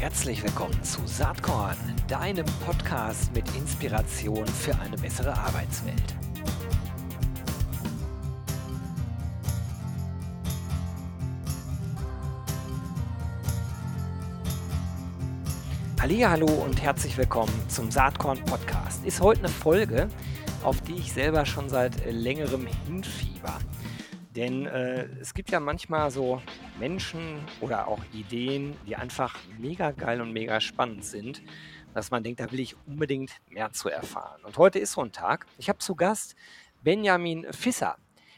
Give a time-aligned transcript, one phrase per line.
[0.00, 6.14] Herzlich willkommen zu Saatkorn, deinem Podcast mit Inspiration für eine bessere Arbeitswelt.
[16.00, 19.04] Hallo und herzlich willkommen zum Saatkorn Podcast.
[19.04, 20.08] Ist heute eine Folge,
[20.62, 23.58] auf die ich selber schon seit längerem hinfieber.
[24.36, 26.40] Denn äh, es gibt ja manchmal so
[26.78, 31.42] Menschen oder auch Ideen, die einfach mega geil und mega spannend sind,
[31.94, 34.44] dass man denkt, da will ich unbedingt mehr zu erfahren.
[34.44, 35.46] Und heute ist so ein Tag.
[35.58, 36.36] Ich habe zu Gast
[36.82, 37.96] Benjamin Fisser.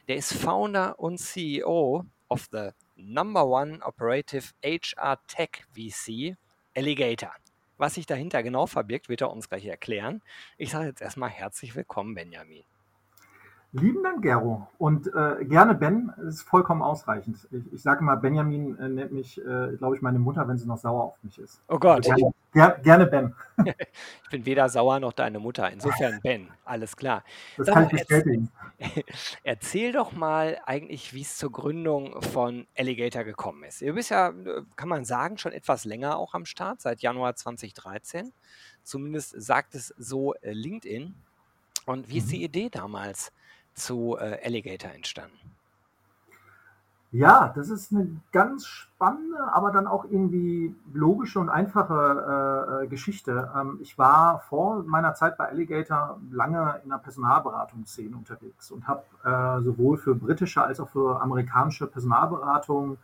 [0.08, 6.36] Der ist Founder und CEO of the Number One Operative HR Tech VC
[6.76, 7.32] Alligator.
[7.76, 10.22] Was sich dahinter genau verbirgt, wird er uns gleich erklären.
[10.58, 12.64] Ich sage jetzt erstmal herzlich willkommen, Benjamin.
[13.72, 14.66] Lieben Dank, Gero.
[14.78, 17.46] Und äh, gerne Ben, ist vollkommen ausreichend.
[17.52, 20.66] Ich, ich sage mal, Benjamin äh, nennt mich, äh, glaube ich, meine Mutter, wenn sie
[20.66, 21.62] noch sauer auf mich ist.
[21.68, 22.10] Oh Gott.
[22.10, 23.34] Also gerne, ger gerne Ben.
[23.64, 25.70] ich bin weder sauer noch deine Mutter.
[25.70, 27.22] Insofern Ben, alles klar.
[27.56, 28.50] Das Sag kann ich bestätigen.
[28.78, 29.04] Erzähl,
[29.44, 33.82] erzähl doch mal eigentlich, wie es zur Gründung von Alligator gekommen ist.
[33.82, 34.32] Du bist ja,
[34.74, 38.32] kann man sagen, schon etwas länger auch am Start, seit Januar 2013.
[38.82, 41.14] Zumindest sagt es so äh, LinkedIn.
[41.86, 42.30] Und wie ist mhm.
[42.30, 43.32] die Idee damals
[43.74, 45.40] zu äh, Alligator entstanden?
[47.12, 52.86] Ja, das ist eine ganz spannende, aber dann auch irgendwie logische und einfache äh, äh,
[52.86, 53.50] Geschichte.
[53.56, 59.02] Ähm, ich war vor meiner Zeit bei Alligator lange in der Personalberatungsszene unterwegs und habe
[59.24, 62.96] äh, sowohl für britische als auch für amerikanische Personalberatung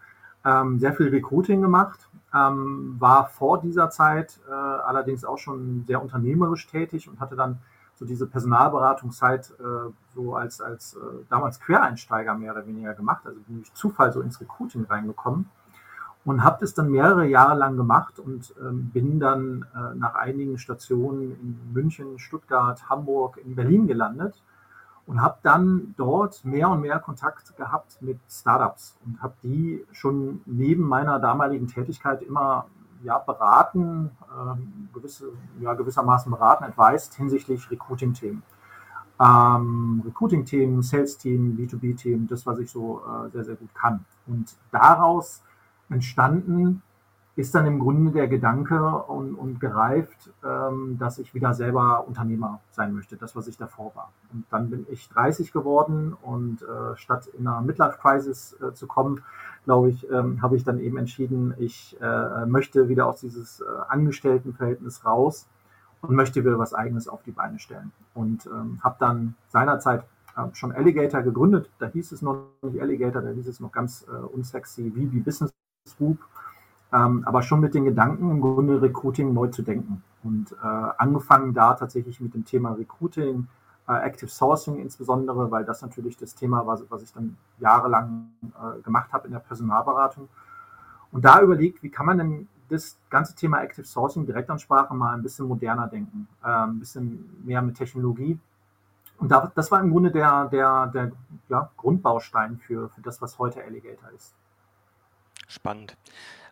[0.44, 2.08] ähm, sehr viel Recruiting gemacht.
[2.32, 7.58] Ähm, war vor dieser Zeit äh, allerdings auch schon sehr unternehmerisch tätig und hatte dann
[7.96, 13.22] so diese Personalberatungszeit äh, so als, als äh, damals Quereinsteiger mehr oder weniger gemacht.
[13.26, 15.48] Also bin ich Zufall so ins Recruiting reingekommen
[16.24, 20.58] und habe das dann mehrere Jahre lang gemacht und ähm, bin dann äh, nach einigen
[20.58, 24.42] Stationen in München, Stuttgart, Hamburg, in Berlin gelandet
[25.06, 30.42] und habe dann dort mehr und mehr Kontakt gehabt mit Startups und habe die schon
[30.44, 32.66] neben meiner damaligen Tätigkeit immer
[33.06, 38.42] ja, beraten, ähm, gewisse, ja, gewissermaßen beraten, advised hinsichtlich Recruiting-Themen.
[39.20, 44.04] Ähm, Recruiting-Themen, Sales-Team, B2B-Themen, das, was ich so äh, sehr, sehr gut kann.
[44.26, 45.42] Und daraus
[45.88, 46.82] entstanden
[47.36, 52.60] ist dann im Grunde der Gedanke und, und gereift, ähm, dass ich wieder selber Unternehmer
[52.70, 54.10] sein möchte, das, was ich davor war.
[54.32, 59.22] Und dann bin ich 30 geworden und äh, statt in einer Midlife-Crisis äh, zu kommen,
[59.64, 63.64] glaube ich, ähm, habe ich dann eben entschieden, ich äh, möchte wieder aus dieses äh,
[63.88, 65.46] Angestelltenverhältnis raus
[66.00, 67.92] und möchte wieder was Eigenes auf die Beine stellen.
[68.14, 70.04] Und ähm, habe dann seinerzeit
[70.36, 71.68] äh, schon Alligator gegründet.
[71.78, 75.52] Da hieß es noch nicht Alligator, da hieß es noch ganz äh, unsexy VB Business
[75.98, 76.18] Group.
[76.92, 80.02] Ähm, aber schon mit den Gedanken, im Grunde Recruiting neu zu denken.
[80.22, 80.66] Und äh,
[80.98, 83.48] angefangen da tatsächlich mit dem Thema Recruiting,
[83.88, 88.80] äh, Active Sourcing insbesondere, weil das natürlich das Thema war, was ich dann jahrelang äh,
[88.82, 90.28] gemacht habe in der Personalberatung.
[91.12, 95.22] Und da überlegt, wie kann man denn das ganze Thema Active Sourcing, Direktansprache mal ein
[95.22, 98.38] bisschen moderner denken, äh, ein bisschen mehr mit Technologie.
[99.18, 101.12] Und da, das war im Grunde der, der, der
[101.48, 104.34] ja, Grundbaustein für, für das, was heute Alligator ist.
[105.48, 105.96] Spannend.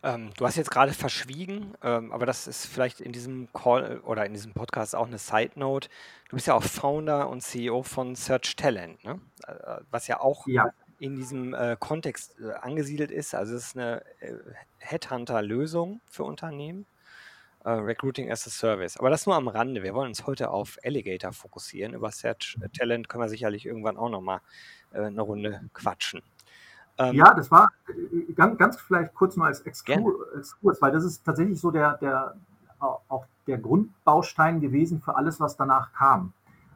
[0.04, 4.26] Ähm, du hast jetzt gerade verschwiegen, ähm, aber das ist vielleicht in diesem Call oder
[4.26, 5.88] in diesem Podcast auch eine Side Note.
[6.28, 9.18] Du bist ja auch Founder und CEO von Search Talent, ne?
[9.46, 10.68] Äh, was ja auch ja.
[10.98, 13.34] in diesem äh, Kontext äh, angesiedelt ist.
[13.34, 14.34] Also es ist eine äh,
[14.78, 16.84] Headhunter-Lösung für Unternehmen.
[17.64, 18.98] Äh, Recruiting as a Service.
[18.98, 19.82] Aber das nur am Rande.
[19.82, 21.94] Wir wollen uns heute auf Alligator fokussieren.
[21.94, 24.40] Über Search Talent können wir sicherlich irgendwann auch nochmal
[24.92, 26.22] äh, eine Runde quatschen.
[26.98, 31.24] Ähm, ja, das war äh, ganz, ganz vielleicht kurz mal als Exkurs, weil das ist
[31.24, 32.34] tatsächlich so der, der,
[32.78, 36.32] auch der Grundbaustein gewesen für alles, was danach kam.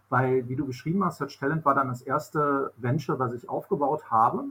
[0.08, 4.10] Weil, wie du beschrieben hast, Search Talent war dann das erste Venture, was ich aufgebaut
[4.10, 4.44] habe.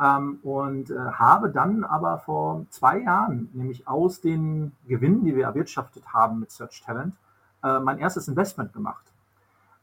[0.00, 5.44] Ähm, und äh, habe dann aber vor zwei Jahren, nämlich aus den Gewinnen, die wir
[5.44, 7.14] erwirtschaftet haben mit Search Talent,
[7.62, 9.11] äh, mein erstes Investment gemacht.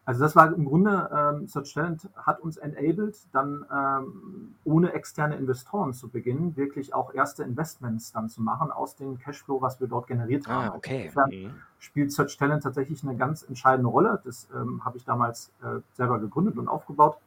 [0.09, 5.35] Also das war im Grunde, ähm, Search Talent hat uns enabled, dann ähm, ohne externe
[5.35, 9.87] Investoren zu beginnen, wirklich auch erste Investments dann zu machen aus dem Cashflow, was wir
[9.87, 10.77] dort generiert ah, haben.
[10.77, 11.03] okay.
[11.03, 11.51] Insofern mhm.
[11.77, 14.19] spielt Search Talent tatsächlich eine ganz entscheidende Rolle.
[14.25, 17.17] Das ähm, habe ich damals äh, selber gegründet und aufgebaut.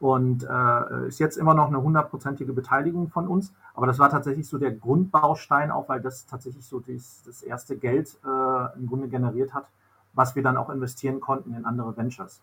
[0.00, 3.52] Und äh, ist jetzt immer noch eine hundertprozentige Beteiligung von uns.
[3.74, 7.76] Aber das war tatsächlich so der Grundbaustein, auch weil das tatsächlich so dies, das erste
[7.76, 9.68] Geld äh, im Grunde generiert hat,
[10.18, 12.42] was wir dann auch investieren konnten in andere Ventures.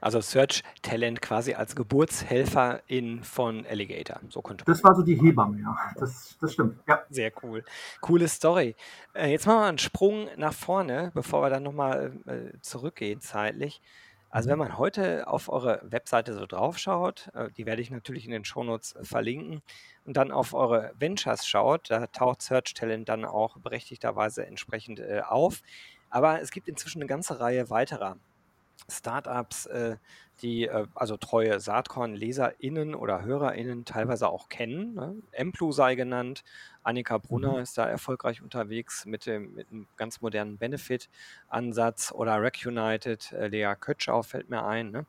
[0.00, 4.20] Also Search Talent quasi als Geburtshelferin von Alligator.
[4.28, 4.72] So könnte man.
[4.72, 5.76] Das war so die Hebamme, ja.
[5.98, 6.78] Das, das stimmt.
[6.86, 7.00] Ja.
[7.08, 7.64] Sehr cool.
[8.00, 8.76] Coole Story.
[9.14, 13.80] Äh, jetzt machen wir einen Sprung nach vorne, bevor wir dann nochmal äh, zurückgehen zeitlich.
[14.28, 18.30] Also wenn man heute auf eure Webseite so draufschaut, äh, die werde ich natürlich in
[18.30, 19.62] den Shownotes verlinken,
[20.04, 25.62] und dann auf eure Ventures schaut, da taucht Search Talent dann auch berechtigterweise entsprechend auf.
[26.10, 28.16] Aber es gibt inzwischen eine ganze Reihe weiterer
[28.88, 29.96] Startups, äh,
[30.42, 34.94] die äh, also treue Saatkorn-LeserInnen oder HörerInnen teilweise auch kennen.
[34.94, 35.16] Ne?
[35.32, 36.42] Emplu sei genannt.
[36.82, 37.60] Annika Brunner mhm.
[37.60, 43.74] ist da erfolgreich unterwegs mit, dem, mit einem ganz modernen Benefit-Ansatz oder Recunited, äh, Lea
[43.78, 45.06] Kötschau fällt mir ein ne?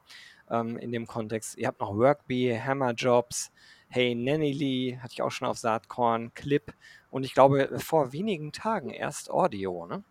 [0.49, 1.57] ähm, in dem Kontext.
[1.57, 3.51] Ihr habt noch Workbee, Hammerjobs,
[3.93, 6.73] Hey Nanny hatte ich auch schon auf Saatkorn, Clip
[7.09, 10.01] und ich glaube vor wenigen Tagen erst Audio, ne?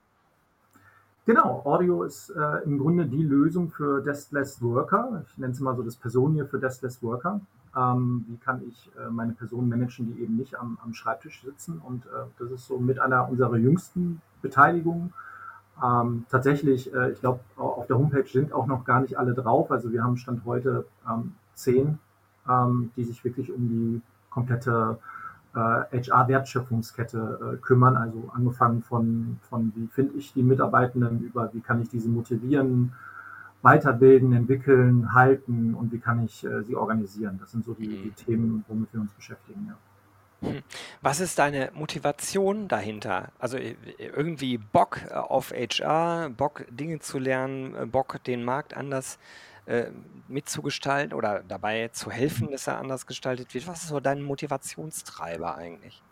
[1.27, 5.23] Genau, Audio ist äh, im Grunde die Lösung für Deskless Worker.
[5.27, 7.41] Ich nenne es mal so das Personio für Deskless Worker.
[7.77, 11.81] Ähm, wie kann ich äh, meine Personen managen, die eben nicht am, am Schreibtisch sitzen?
[11.87, 15.13] Und äh, das ist so mit einer unserer jüngsten Beteiligungen.
[15.83, 19.71] Ähm, tatsächlich, äh, ich glaube, auf der Homepage sind auch noch gar nicht alle drauf.
[19.71, 21.99] Also wir haben Stand heute ähm, zehn,
[22.49, 24.99] ähm, die sich wirklich um die komplette
[25.59, 27.97] HR-Wertschöpfungskette äh, kümmern.
[27.97, 32.93] Also angefangen von, von wie finde ich die Mitarbeitenden über wie kann ich diese motivieren,
[33.63, 37.39] weiterbilden, entwickeln, halten und wie kann ich äh, sie organisieren.
[37.41, 38.17] Das sind so die, die mhm.
[38.17, 39.67] Themen, womit wir uns beschäftigen.
[39.69, 40.49] Ja.
[40.49, 40.63] Hm.
[41.03, 43.29] Was ist deine Motivation dahinter?
[43.39, 49.50] Also äh, irgendwie Bock auf HR, Bock Dinge zu lernen, Bock den Markt anders äh,
[50.29, 53.67] mitzugestalten oder dabei zu helfen, dass er anders gestaltet wird?
[53.67, 56.03] Was ist so dein Motivationstreiber eigentlich?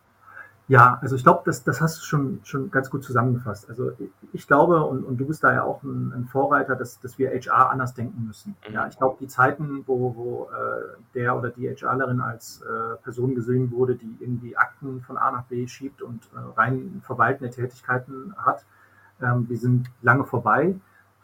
[0.68, 3.70] Ja, also ich glaube, das, das hast du schon, schon ganz gut zusammengefasst.
[3.70, 3.92] Also
[4.34, 7.30] ich glaube, und, und du bist da ja auch ein, ein Vorreiter, dass, dass wir
[7.30, 8.54] HR anders denken müssen.
[8.68, 8.74] Mhm.
[8.74, 13.34] Ja, ich glaube, die Zeiten, wo, wo äh, der oder die HRlerin als äh, Person
[13.34, 18.34] gesehen wurde, die irgendwie Akten von A nach B schiebt und äh, rein verwaltende Tätigkeiten
[18.36, 18.66] hat,
[19.22, 20.74] ähm, die sind lange vorbei.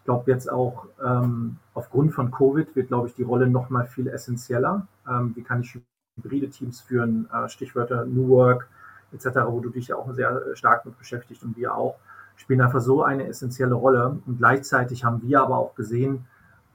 [0.04, 3.86] Ich glaube, jetzt auch ähm, aufgrund von Covid wird, glaube ich, die Rolle noch mal
[3.86, 4.86] viel essentieller.
[5.08, 5.78] Ähm, wie kann ich
[6.18, 7.26] hybride Teams führen?
[7.32, 8.68] Äh, Stichwörter New Work
[9.14, 11.96] etc., wo du dich ja auch sehr stark mit beschäftigt und wir auch,
[12.36, 14.18] spielen einfach so eine essentielle Rolle.
[14.26, 16.26] Und gleichzeitig haben wir aber auch gesehen,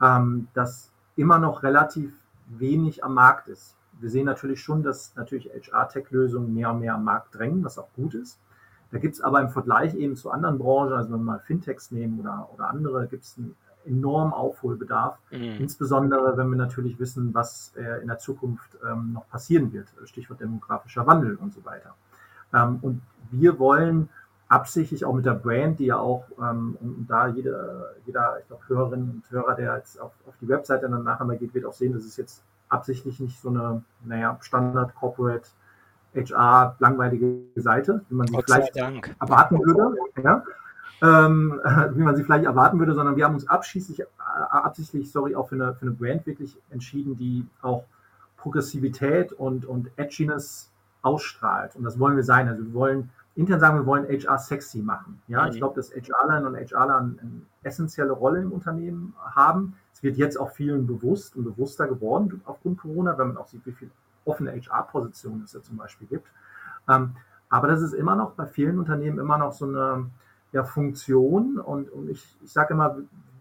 [0.02, 2.16] ähm, dass immer noch relativ
[2.48, 3.76] wenig am Markt ist.
[4.00, 7.94] Wir sehen natürlich schon, dass natürlich HR-Tech-Lösungen mehr und mehr am Markt drängen, was auch
[7.96, 8.40] gut ist.
[8.92, 11.92] Da gibt es aber im Vergleich eben zu anderen Branchen, also wenn wir mal Fintechs
[11.92, 13.56] nehmen oder, oder andere, gibt es einen
[13.86, 15.18] enormen Aufholbedarf.
[15.32, 15.58] Mhm.
[15.60, 19.88] Insbesondere, wenn wir natürlich wissen, was äh, in der Zukunft ähm, noch passieren wird.
[20.06, 21.96] Stichwort demografischer Wandel und so weiter.
[22.54, 23.02] Ähm, und
[23.32, 24.10] wir wollen
[24.48, 28.64] absichtlich auch mit der Brand, die ja auch, ähm, und da jeder, jeder ich glaube,
[28.68, 31.74] Hörerinnen und Hörer, der jetzt auf, auf die Webseite dann nachher mal geht, wird auch
[31.74, 35.48] sehen, dass es jetzt absichtlich nicht so eine, naja, Standard Corporate
[36.16, 39.96] HR langweilige Seite, wie man sie Gott vielleicht erwarten würde.
[40.24, 40.44] Ja?
[41.02, 41.60] Ähm,
[41.94, 44.06] wie man sie vielleicht erwarten würde, sondern wir haben uns abschließlich, äh,
[44.50, 47.84] absichtlich, sorry, auch für eine, für eine Brand wirklich entschieden, die auch
[48.38, 50.72] Progressivität und, und Edginess
[51.02, 51.76] ausstrahlt.
[51.76, 52.48] Und das wollen wir sein.
[52.48, 55.22] Also wir wollen intern sagen, wir wollen HR sexy machen.
[55.28, 55.52] Ja, mhm.
[55.52, 59.76] ich glaube, dass HRler und HRler eine, eine essentielle Rolle im Unternehmen haben.
[59.94, 63.66] Es wird jetzt auch vielen bewusst und bewusster geworden aufgrund Corona, wenn man auch sieht,
[63.66, 63.90] wie viel
[64.26, 66.28] offene HR-Positionen es ja zum Beispiel gibt.
[66.88, 67.16] Ähm,
[67.50, 70.10] aber das ist immer noch bei vielen Unternehmen immer noch so eine
[70.52, 72.98] ja, Funktion und, und ich, ich sage immer,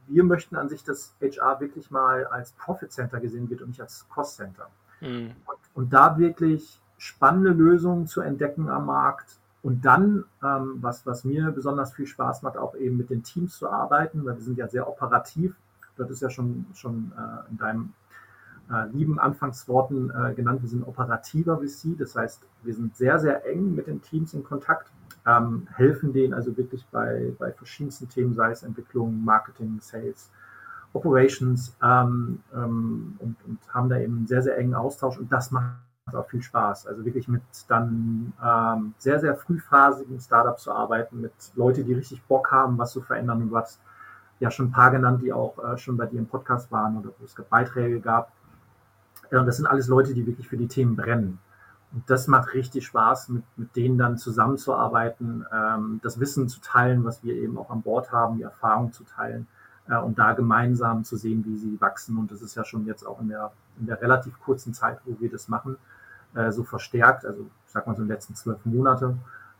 [0.08, 3.80] wir möchten an sich, dass HR wirklich mal als Profit Center gesehen wird und nicht
[3.80, 4.68] als Cost Center.
[5.00, 5.32] Mhm.
[5.46, 11.24] Und, und, da wirklich spannende Lösungen zu entdecken am Markt und dann, ähm, was, was
[11.24, 14.58] mir besonders viel Spaß macht, auch eben mit den Teams zu arbeiten, weil wir sind
[14.58, 15.54] ja sehr operativ.
[15.96, 17.92] Das ist ja schon, schon äh, in deinem
[18.92, 23.74] lieben Anfangsworten äh, genannt, wir sind operativer VC, das heißt, wir sind sehr, sehr eng
[23.74, 24.90] mit den Teams in Kontakt,
[25.26, 30.30] ähm, helfen denen also wirklich bei, bei verschiedensten Themen, sei es Entwicklung, Marketing, Sales,
[30.92, 35.50] Operations ähm, ähm, und, und, haben da eben einen sehr, sehr engen Austausch und das
[35.50, 35.74] macht
[36.12, 36.86] auch viel Spaß.
[36.86, 42.22] Also wirklich mit dann ähm, sehr, sehr frühphasigen Startups zu arbeiten, mit Leuten, die richtig
[42.24, 43.42] Bock haben, was zu verändern.
[43.42, 43.80] Und hast
[44.40, 47.10] ja schon ein paar genannt, die auch äh, schon bei dir im Podcast waren oder
[47.18, 48.32] wo es Beiträge gab.
[49.30, 51.38] Ja, das sind alles Leute, die wirklich für die Themen brennen.
[51.92, 57.04] Und das macht richtig Spaß, mit, mit denen dann zusammenzuarbeiten, ähm, das Wissen zu teilen,
[57.04, 59.46] was wir eben auch an Bord haben, die Erfahrung zu teilen
[59.88, 62.18] äh, und da gemeinsam zu sehen, wie sie wachsen.
[62.18, 65.18] Und das ist ja schon jetzt auch in der, in der relativ kurzen Zeit, wo
[65.18, 65.76] wir das machen,
[66.34, 69.16] äh, so verstärkt, also ich sag mal so in den letzten zwölf Monate,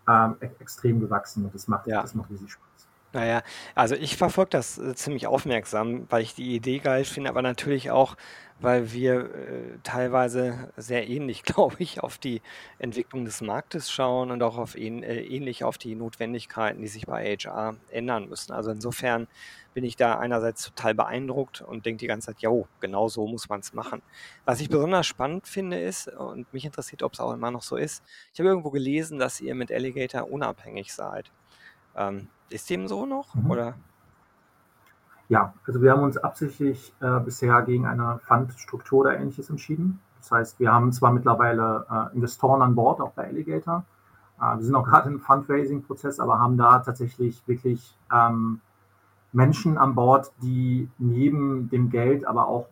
[0.07, 2.03] ähm, e extrem gewachsen und das macht, ja.
[2.03, 2.88] das macht riesig Spaß.
[3.13, 3.43] Naja,
[3.75, 7.91] also ich verfolge das äh, ziemlich aufmerksam, weil ich die Idee geil finde, aber natürlich
[7.91, 8.17] auch,
[8.61, 12.43] weil wir äh, teilweise sehr ähnlich, glaube ich, auf die
[12.79, 17.35] Entwicklung des Marktes schauen und auch auf äh, ähnlich auf die Notwendigkeiten, die sich bei
[17.35, 18.53] HR ändern müssen.
[18.53, 19.27] Also insofern
[19.73, 22.51] bin ich da einerseits total beeindruckt und denke die ganze Zeit, ja,
[22.81, 24.03] genau so muss man es machen.
[24.45, 27.77] Was ich besonders spannend finde ist, und mich interessiert, ob es auch immer noch so
[27.77, 28.03] ist,
[28.35, 31.31] ich habe irgendwo gelesen, dass ihr mit Alligator unabhängig seid.
[31.97, 33.35] Ähm, ist dem so noch?
[33.35, 33.51] Mhm.
[33.51, 33.75] Oder?
[35.29, 40.01] Ja, also wir haben uns absichtlich äh, bisher gegen eine Fundstruktur oder ähnliches entschieden.
[40.19, 43.85] Das heißt, wir haben zwar mittlerweile äh, Investoren an Bord, auch bei Alligator.
[44.41, 48.61] Äh, wir sind auch gerade im Fundraising-Prozess, aber haben da tatsächlich wirklich ähm,
[49.33, 52.67] Menschen an Bord, die neben dem Geld aber auch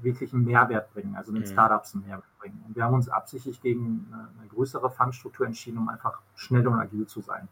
[0.00, 1.46] wirklich einen Mehrwert bringen, also den mhm.
[1.46, 2.62] Startups einen Mehrwert bringen.
[2.66, 6.78] Und wir haben uns absichtlich gegen eine, eine größere Fundstruktur entschieden, um einfach schnell und
[6.78, 7.48] agil zu sein.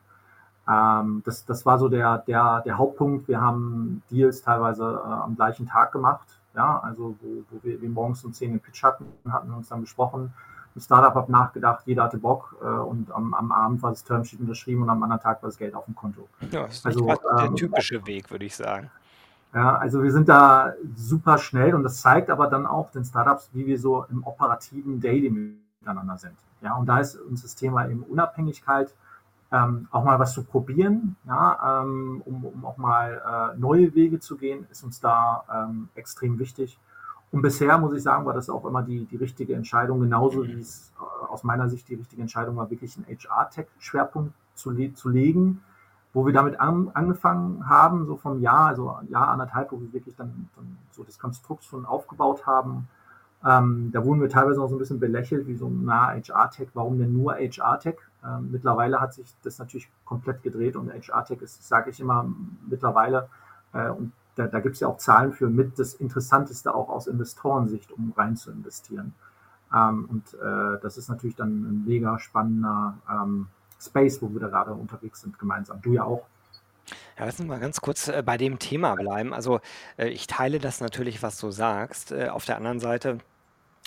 [0.69, 3.29] Ähm, das, das war so der, der, der Hauptpunkt.
[3.29, 6.27] Wir haben Deals teilweise äh, am gleichen Tag gemacht.
[6.55, 9.69] Ja, also wo, wo wir, wir, morgens um 10 den Pitch hatten, hatten wir uns
[9.69, 10.33] dann besprochen.
[10.75, 14.41] Ein Startup hat nachgedacht, jeder hatte Bock äh, und am, am, Abend war das Termsheet
[14.41, 16.29] unterschrieben und am anderen Tag war das Geld auf dem Konto.
[16.51, 18.91] Ja, das ist also, der ähm, typische Weg, würde ich sagen.
[19.55, 23.51] Ja, also wir sind da super schnell und das zeigt aber dann auch den Startups,
[23.53, 26.37] wie wir so im operativen Daily miteinander sind.
[26.61, 28.95] Ja, und da ist uns das Thema eben Unabhängigkeit
[29.53, 34.19] ähm, auch mal was zu probieren, ja, ähm, um, um, auch mal äh, neue Wege
[34.19, 36.79] zu gehen, ist uns da ähm, extrem wichtig.
[37.31, 40.61] Und bisher muss ich sagen, war das auch immer die, die richtige Entscheidung, genauso wie
[40.61, 45.11] es äh, aus meiner Sicht die richtige Entscheidung war, wirklich einen HR-Tech-Schwerpunkt zu, le zu
[45.11, 45.63] legen,
[46.13, 50.17] wo wir damit an, angefangen haben, so vom Jahr, also Jahr anderthalb, wo wir wirklich
[50.17, 52.89] dann, dann so das Konstrukt schon aufgebaut haben.
[53.45, 56.99] Ähm, da wurden wir teilweise noch so ein bisschen belächelt, wie so, na, HR-Tech, warum
[56.99, 57.97] denn nur HR-Tech?
[58.27, 62.29] Ähm, mittlerweile hat sich das natürlich komplett gedreht und HR-Tech ist, sage ich immer,
[62.69, 63.29] mittlerweile,
[63.73, 67.07] äh, und da, da gibt es ja auch Zahlen für mit das Interessanteste auch aus
[67.07, 69.15] Investorensicht, um rein zu investieren.
[69.75, 73.49] Ähm, und äh, das ist natürlich dann ein mega spannender ähm,
[73.81, 75.81] Space, wo wir da gerade unterwegs sind, gemeinsam.
[75.83, 76.27] Du ja auch.
[77.19, 79.33] Ja, lass uns mal ganz kurz äh, bei dem Thema bleiben.
[79.33, 79.61] Also
[79.97, 82.13] äh, ich teile das natürlich, was du sagst.
[82.13, 83.19] Äh, auf der anderen Seite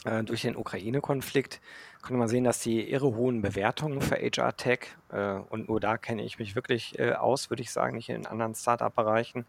[0.06, 1.60] äh, durch den Ukraine-Konflikt
[2.02, 5.98] konnte man sehen, dass die irre hohen Bewertungen für HR Tech, äh, und nur da
[5.98, 9.46] kenne ich mich wirklich äh, aus, würde ich sagen, nicht in anderen Startup-Bereichen,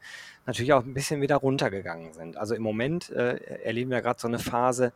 [0.47, 2.37] natürlich auch ein bisschen wieder runtergegangen sind.
[2.37, 4.93] Also im Moment äh, erleben wir gerade so eine Phase,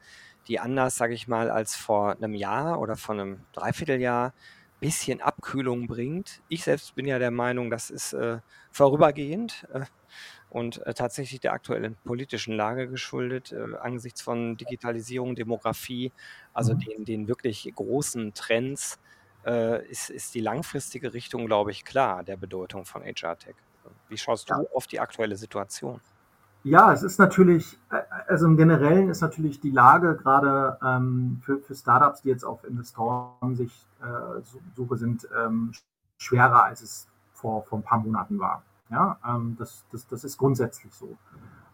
[0.49, 4.32] die anders, sage ich mal, als vor einem Jahr oder vor einem Dreivierteljahr ein
[4.80, 6.42] bisschen Abkühlung bringt.
[6.49, 8.38] Ich selbst bin ja der Meinung, das ist äh,
[8.73, 9.66] vorübergehend.
[10.54, 16.12] Und äh, tatsächlich der aktuellen politischen Lage geschuldet, äh, angesichts von Digitalisierung, Demografie,
[16.52, 16.78] also mhm.
[16.78, 19.00] den, den wirklich großen Trends,
[19.44, 23.56] äh, ist, ist die langfristige Richtung, glaube ich, klar, der Bedeutung von HR-Tech.
[24.08, 24.64] Wie schaust du ja.
[24.73, 26.00] auf die aktuelle Situation?
[26.62, 31.58] Ja, es ist natürlich, äh, also im Generellen ist natürlich die Lage gerade ähm, für,
[31.58, 34.40] für Startups, die jetzt auf Investoren-Sicht äh,
[34.76, 35.73] Suche sind, ähm,
[36.16, 38.62] schwerer, als es vor, vor ein paar Monaten war.
[38.90, 41.16] Ja, ähm, das, das, das ist grundsätzlich so.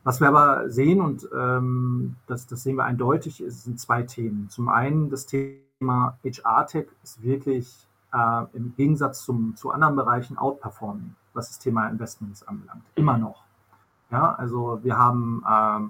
[0.02, 4.48] Was wir aber sehen, und ähm, das, das sehen wir eindeutig, ist, sind zwei Themen.
[4.48, 11.14] Zum einen das Thema HR-Tech ist wirklich äh, im Gegensatz zum, zu anderen Bereichen outperforming,
[11.34, 12.84] was das Thema Investments anbelangt.
[12.94, 13.44] Immer noch.
[14.10, 15.88] Ja, also wir haben äh,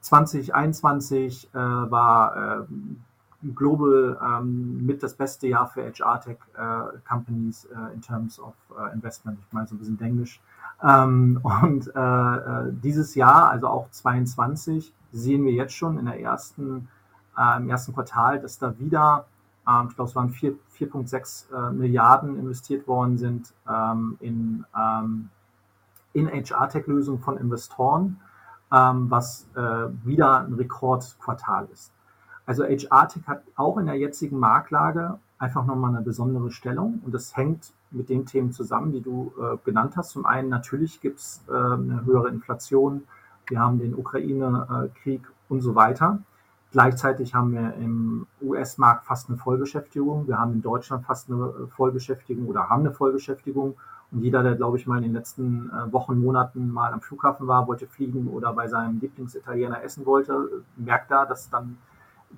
[0.00, 2.66] 2021 äh, war äh,
[3.54, 9.38] global ähm, mit das beste Jahr für HR-Tech äh, äh, in terms of äh, investment.
[9.46, 10.40] Ich meine so ein bisschen Englisch.
[10.82, 16.20] Ähm, und äh, äh, dieses Jahr, also auch 22, sehen wir jetzt schon in der
[16.20, 16.88] ersten,
[17.36, 19.26] äh, im ersten Quartal, dass da wieder,
[19.68, 25.30] ähm, ich glaube, es waren 4,6 Milliarden investiert worden sind ähm, in, ähm,
[26.12, 28.20] in HR-Tech-Lösungen von Investoren,
[28.72, 29.46] ähm, was
[30.04, 31.92] wieder ein Rekordquartal ist.
[32.46, 37.36] Also HR-Tech hat auch in der jetzigen Marktlage einfach nochmal eine besondere Stellung und das
[37.36, 40.10] hängt mit den Themen zusammen, die du äh, genannt hast.
[40.10, 43.04] Zum einen natürlich gibt es äh, eine höhere Inflation,
[43.46, 46.18] wir haben den Ukraine-Krieg und so weiter.
[46.72, 50.26] Gleichzeitig haben wir im US-Markt fast eine Vollbeschäftigung.
[50.26, 53.76] Wir haben in Deutschland fast eine äh, Vollbeschäftigung oder haben eine Vollbeschäftigung.
[54.10, 57.46] Und jeder, der, glaube ich, mal in den letzten äh, Wochen, Monaten mal am Flughafen
[57.46, 61.78] war, wollte fliegen oder bei seinem Lieblingsitaliener essen wollte, merkt da, dass dann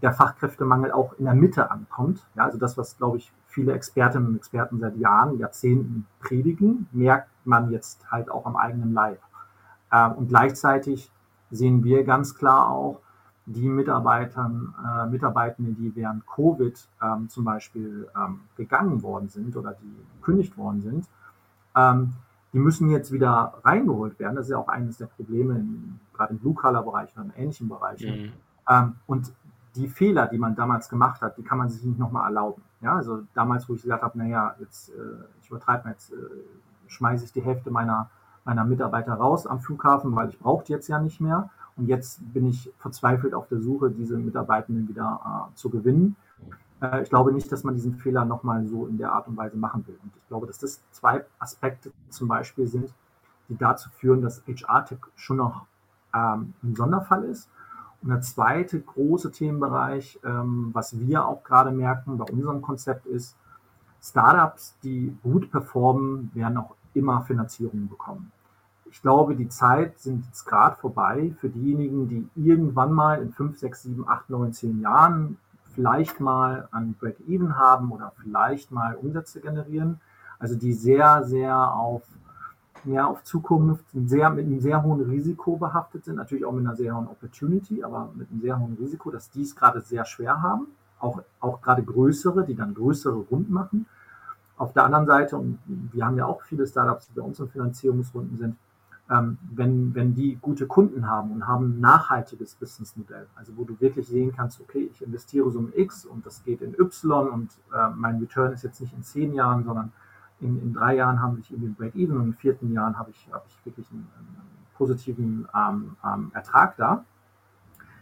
[0.03, 2.25] der Fachkräftemangel auch in der Mitte ankommt.
[2.35, 7.29] Ja, also das, was, glaube ich, viele Expertinnen und Experten seit Jahren, Jahrzehnten predigen, merkt
[7.45, 9.21] man jetzt halt auch am eigenen Leib.
[9.93, 11.11] Ähm, und gleichzeitig
[11.51, 13.01] sehen wir ganz klar auch,
[13.47, 19.77] die Mitarbeitern, äh, Mitarbeitenden, die während Covid ähm, zum Beispiel ähm, gegangen worden sind oder
[19.81, 21.07] die gekündigt worden sind,
[21.77, 22.15] ähm,
[22.53, 24.35] die müssen jetzt wieder reingeholt werden.
[24.35, 28.23] Das ist ja auch eines der Probleme, in, gerade im Blue-Color-Bereich oder in ähnlichen Bereichen.
[28.23, 28.33] Mhm.
[28.69, 29.33] Ähm, und
[29.77, 32.63] die Fehler, die man damals gemacht hat, die kann man sich nicht nochmal erlauben.
[32.81, 34.93] Ja, also damals, wo ich gesagt habe, naja, jetzt, äh,
[35.43, 36.17] ich übertreibe jetzt äh,
[36.89, 38.11] schmeiße ich die Hälfte meiner,
[38.45, 41.51] meiner Mitarbeiter raus am Flughafen, weil ich brauche die jetzt ja nicht mehr.
[41.77, 46.17] Und jetzt bin ich verzweifelt auf der Suche, diese Mitarbeitenden wieder äh, zu gewinnen.
[46.81, 49.57] Äh, ich glaube nicht, dass man diesen Fehler nochmal so in der Art und Weise
[49.57, 49.99] machen will.
[50.03, 52.93] Und ich glaube, dass das zwei Aspekte zum Beispiel sind,
[53.49, 55.67] die dazu führen, dass HR-Tech schon noch
[56.15, 57.51] ähm, ein Sonderfall ist.
[58.03, 63.37] Und der zweite große Themenbereich, ähm, was wir auch gerade merken bei unserem Konzept ist,
[64.03, 68.31] Startups, die gut performen, werden auch immer Finanzierungen bekommen.
[68.91, 73.59] Ich glaube, die Zeit sind jetzt gerade vorbei für diejenigen, die irgendwann mal in 5,
[73.59, 75.39] 6, 7, 8, 9, 10 Jahren
[75.75, 80.01] vielleicht mal an Break-Even haben oder vielleicht mal Umsätze generieren.
[80.39, 82.03] Also die sehr, sehr auf
[82.85, 86.77] ja, auf Zukunft sehr, mit einem sehr hohen Risiko behaftet sind, natürlich auch mit einer
[86.77, 90.43] sehr hohen Opportunity, aber mit einem sehr hohen Risiko, dass die es gerade sehr schwer
[90.43, 90.69] haben,
[91.01, 93.87] auch, auch gerade größere, die dann größere Runden machen.
[94.57, 97.49] Auf der anderen Seite, und wir haben ja auch viele Startups, die bei uns in
[97.49, 98.57] Finanzierungsrunden sind,
[99.11, 103.79] ähm, wenn, wenn die gute Kunden haben und haben ein nachhaltiges Businessmodell, also wo du
[103.81, 107.51] wirklich sehen kannst, okay, ich investiere so ein X und das geht in Y und
[107.73, 109.93] äh, mein Return ist jetzt nicht in zehn Jahren, sondern
[110.41, 113.29] in, in drei Jahren habe ich irgendwie ein Break-Even und in vierten Jahren habe ich,
[113.33, 114.37] habe ich wirklich einen, einen
[114.77, 117.05] positiven ähm, ähm, Ertrag da,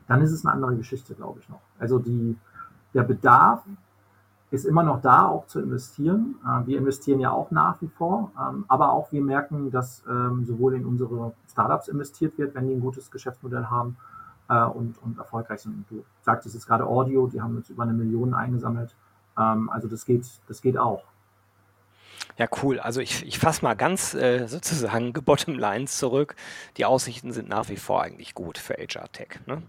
[0.09, 1.61] dann ist es eine andere Geschichte, glaube ich noch.
[1.79, 2.37] Also die,
[2.93, 3.65] der Bedarf
[4.51, 6.37] ist immer noch da, auch zu investieren.
[6.45, 10.45] Äh, wir investieren ja auch nach wie vor, ähm, aber auch wir merken, dass ähm,
[10.45, 13.97] sowohl in unsere Startups investiert wird, wenn die ein gutes Geschäftsmodell haben
[14.49, 15.85] äh, und, und erfolgreich sind.
[15.91, 18.95] Du sagtest jetzt gerade Audio, die haben jetzt über eine Million eingesammelt.
[19.39, 21.05] Ähm, also das geht, das geht auch.
[22.37, 22.81] Ja, cool.
[22.81, 26.35] Also ich, ich fasse mal ganz äh, sozusagen Bottom Lines zurück.
[26.77, 29.41] Die Aussichten sind nach wie vor eigentlich gut für HR Tech.
[29.47, 29.63] Ne?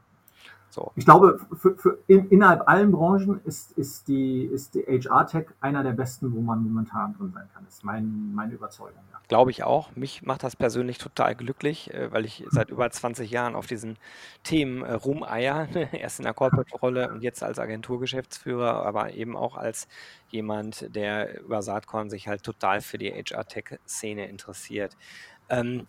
[0.70, 0.92] So.
[0.96, 5.84] Ich glaube, für, für in, innerhalb allen Branchen ist, ist die, ist die HR-Tech einer
[5.84, 7.64] der besten, wo man momentan drin sein kann.
[7.64, 9.00] Das ist mein, meine Überzeugung.
[9.12, 9.20] Ja.
[9.28, 9.96] Glaube ich auch.
[9.96, 13.98] Mich macht das persönlich total glücklich, äh, weil ich seit über 20 Jahren auf diesen
[14.44, 15.68] Themen äh, rumeier.
[15.94, 19.88] Erst in der Corporate-Rolle und jetzt als Agenturgeschäftsführer, aber eben auch als
[20.30, 24.98] jemand, der über Saatkorn sich halt total für die HR-Tech-Szene interessiert.
[25.50, 25.88] Ähm,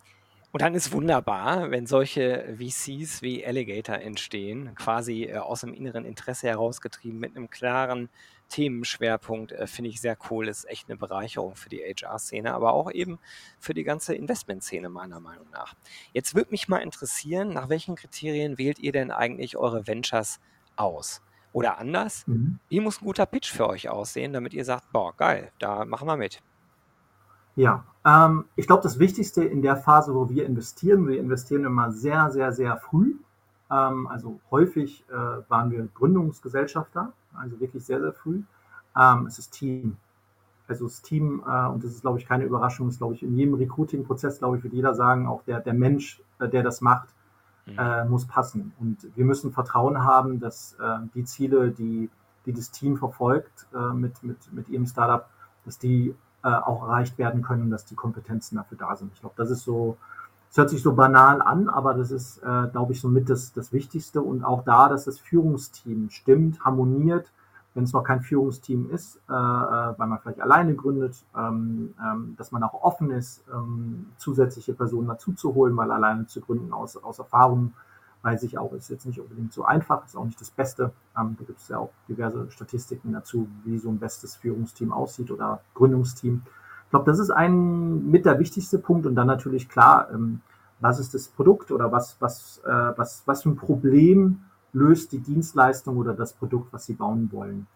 [0.53, 6.05] und dann ist wunderbar, wenn solche VCs wie Alligator entstehen, quasi äh, aus dem inneren
[6.05, 8.09] Interesse herausgetrieben mit einem klaren
[8.49, 10.49] Themenschwerpunkt, äh, finde ich sehr cool.
[10.49, 13.19] Ist echt eine Bereicherung für die HR-Szene, aber auch eben
[13.59, 15.75] für die ganze Investmentszene meiner Meinung nach.
[16.13, 20.41] Jetzt würde mich mal interessieren, nach welchen Kriterien wählt ihr denn eigentlich eure Ventures
[20.77, 21.23] aus?
[21.53, 22.59] Oder anders, mhm.
[22.69, 26.07] wie muss ein guter Pitch für euch aussehen, damit ihr sagt, boah, geil, da machen
[26.07, 26.43] wir mit.
[27.57, 31.91] Ja, ähm, ich glaube, das Wichtigste in der Phase, wo wir investieren, wir investieren immer
[31.91, 33.17] sehr, sehr, sehr früh.
[33.71, 35.15] Ähm, also häufig äh,
[35.51, 38.43] waren wir Gründungsgesellschafter, also wirklich sehr, sehr früh.
[38.97, 39.97] Ähm, es ist Team.
[40.69, 43.37] Also das Team, äh, und das ist, glaube ich, keine Überraschung, ist, glaube ich, in
[43.37, 47.09] jedem Recruiting-Prozess, glaube ich, wird jeder sagen, auch der, der Mensch, äh, der das macht,
[47.67, 47.79] mhm.
[47.79, 48.73] äh, muss passen.
[48.79, 52.11] Und wir müssen Vertrauen haben, dass äh, die Ziele, die,
[52.45, 55.29] die das Team verfolgt äh, mit, mit, mit ihrem Startup,
[55.65, 59.13] dass die äh, auch erreicht werden können, dass die Kompetenzen dafür da sind.
[59.15, 59.97] Ich glaube, das ist so,
[60.51, 63.73] es hört sich so banal an, aber das ist, äh, glaube ich, somit das, das
[63.73, 64.23] Wichtigste.
[64.23, 67.33] Und auch da, dass das Führungsteam stimmt, harmoniert,
[67.75, 72.35] wenn es noch kein Führungsteam ist, äh, äh, weil man vielleicht alleine gründet, ähm, ähm,
[72.39, 76.73] dass man auch offen ist, ähm, zusätzliche Personen dazu zu holen, weil alleine zu gründen
[76.73, 77.75] aus, aus Erfahrung
[78.27, 80.91] weiß ich auch, ist jetzt nicht unbedingt so einfach, ist auch nicht das Beste.
[81.17, 85.31] Ähm, da gibt es ja auch diverse Statistiken dazu, wie so ein bestes Führungsteam aussieht
[85.31, 86.43] oder Gründungsteam.
[86.85, 90.41] Ich glaube, das ist ein mit der wichtigste Punkt und dann natürlich klar, ähm,
[90.81, 94.41] was ist das Produkt oder was, was, äh, was, was für ein Problem
[94.73, 97.69] löst die Dienstleistung oder das Produkt, was Sie bauen wollen.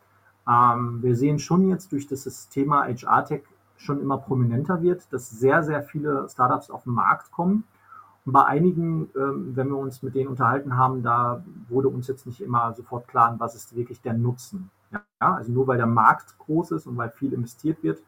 [0.48, 3.42] Ähm, wir sehen schon jetzt durch das Thema HR-Tech
[3.76, 7.62] schon immer prominenter wird, dass sehr, sehr viele Startups auf den Markt kommen
[8.24, 12.40] bei einigen, ähm, wenn wir uns mit denen unterhalten haben, da wurde uns jetzt nicht
[12.40, 14.70] immer sofort klar, was ist wirklich der Nutzen.
[14.92, 18.02] Ja, also nur weil der Markt groß ist und weil viel investiert wird,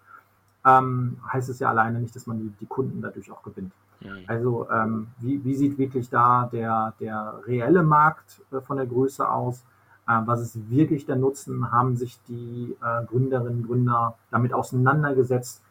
[0.65, 3.73] ähm, heißt es ja alleine nicht, dass man die, die Kunden dadurch auch gewinnt.
[4.01, 4.25] Mhm.
[4.27, 9.29] Also ähm, wie, wie, sieht wirklich da der, der reelle Markt äh, von der Größe
[9.29, 9.65] aus?
[10.07, 11.71] Äh, was ist wirklich der Nutzen?
[11.71, 15.63] Haben sich die äh, Gründerinnen und Gründer damit auseinandergesetzt,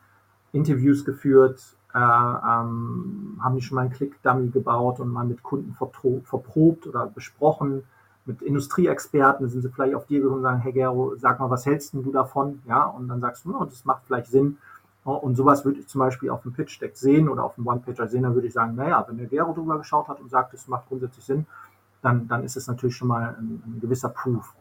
[0.53, 6.87] Interviews geführt, ähm, haben die schon mal einen Click-Dummy gebaut und mal mit Kunden verprobt
[6.87, 7.83] oder besprochen.
[8.25, 11.65] Mit Industrieexperten sind sie vielleicht auf dir gekommen und sagen, hey Gero, sag mal, was
[11.65, 12.61] hältst du davon?
[12.67, 14.57] Ja, und dann sagst du, oh, das macht vielleicht Sinn.
[15.03, 18.21] Und sowas würde ich zum Beispiel auf dem Pitch-Deck sehen oder auf dem One-Pager sehen,
[18.21, 20.87] dann würde ich sagen, naja, wenn der Gero drüber geschaut hat und sagt, es macht
[20.87, 21.47] grundsätzlich Sinn,
[22.03, 24.53] dann, dann ist es natürlich schon mal ein, ein gewisser Proof.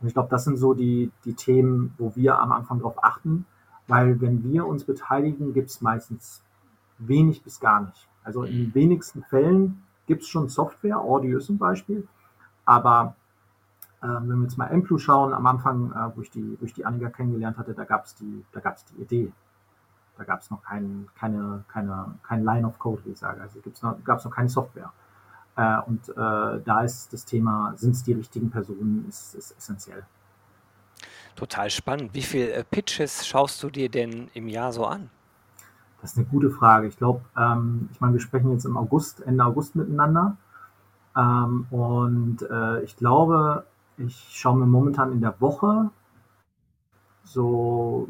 [0.00, 3.46] Und ich glaube, das sind so die, die Themen, wo wir am Anfang darauf achten,
[3.86, 6.42] weil wenn wir uns beteiligen, gibt es meistens
[6.98, 8.08] wenig bis gar nicht.
[8.24, 12.06] Also in den wenigsten Fällen gibt es schon Software, Audio zum Beispiel,
[12.64, 13.14] aber
[14.02, 16.74] äh, wenn wir jetzt mal Amplu schauen, am Anfang, äh, wo, ich die, wo ich
[16.74, 19.32] die Annika kennengelernt hatte, da gab es die, da gab's die Idee.
[20.16, 23.40] Da gab es noch kein, keine, keine, kein Line of Code, wie ich sage.
[23.40, 23.60] Also
[24.04, 24.92] gab es noch keine Software.
[25.56, 30.04] Äh, und äh, da ist das Thema, sind es die richtigen Personen, ist, ist essentiell.
[31.36, 32.14] Total spannend.
[32.14, 35.10] Wie viele äh, Pitches schaust du dir denn im Jahr so an?
[36.00, 36.86] Das ist eine gute Frage.
[36.86, 40.36] Ich glaube, ähm, ich meine, wir sprechen jetzt im August, Ende August miteinander.
[41.16, 43.64] Ähm, und äh, ich glaube,
[43.96, 45.90] ich schaue mir momentan in der Woche
[47.24, 48.08] so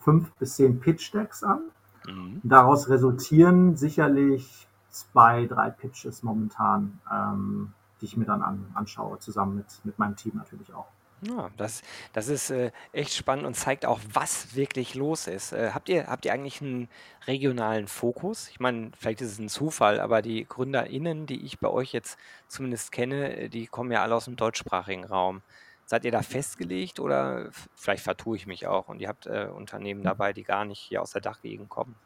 [0.00, 1.60] fünf bis zehn Pitch-Decks an.
[2.06, 2.40] Mhm.
[2.44, 9.56] Daraus resultieren sicherlich zwei, drei Pitches momentan, ähm, die ich mir dann an, anschaue, zusammen
[9.56, 10.86] mit, mit meinem Team natürlich auch.
[11.22, 15.52] Ja, das, das ist äh, echt spannend und zeigt auch, was wirklich los ist.
[15.52, 16.88] Äh, habt ihr, habt ihr eigentlich einen
[17.26, 18.48] regionalen Fokus?
[18.48, 22.18] Ich meine, vielleicht ist es ein Zufall, aber die GründerInnen, die ich bei euch jetzt
[22.46, 25.42] zumindest kenne, äh, die kommen ja alle aus dem deutschsprachigen Raum.
[25.86, 30.02] Seid ihr da festgelegt oder vielleicht vertue ich mich auch und ihr habt äh, Unternehmen
[30.02, 31.96] dabei, die gar nicht hier aus der Dachgegend kommen?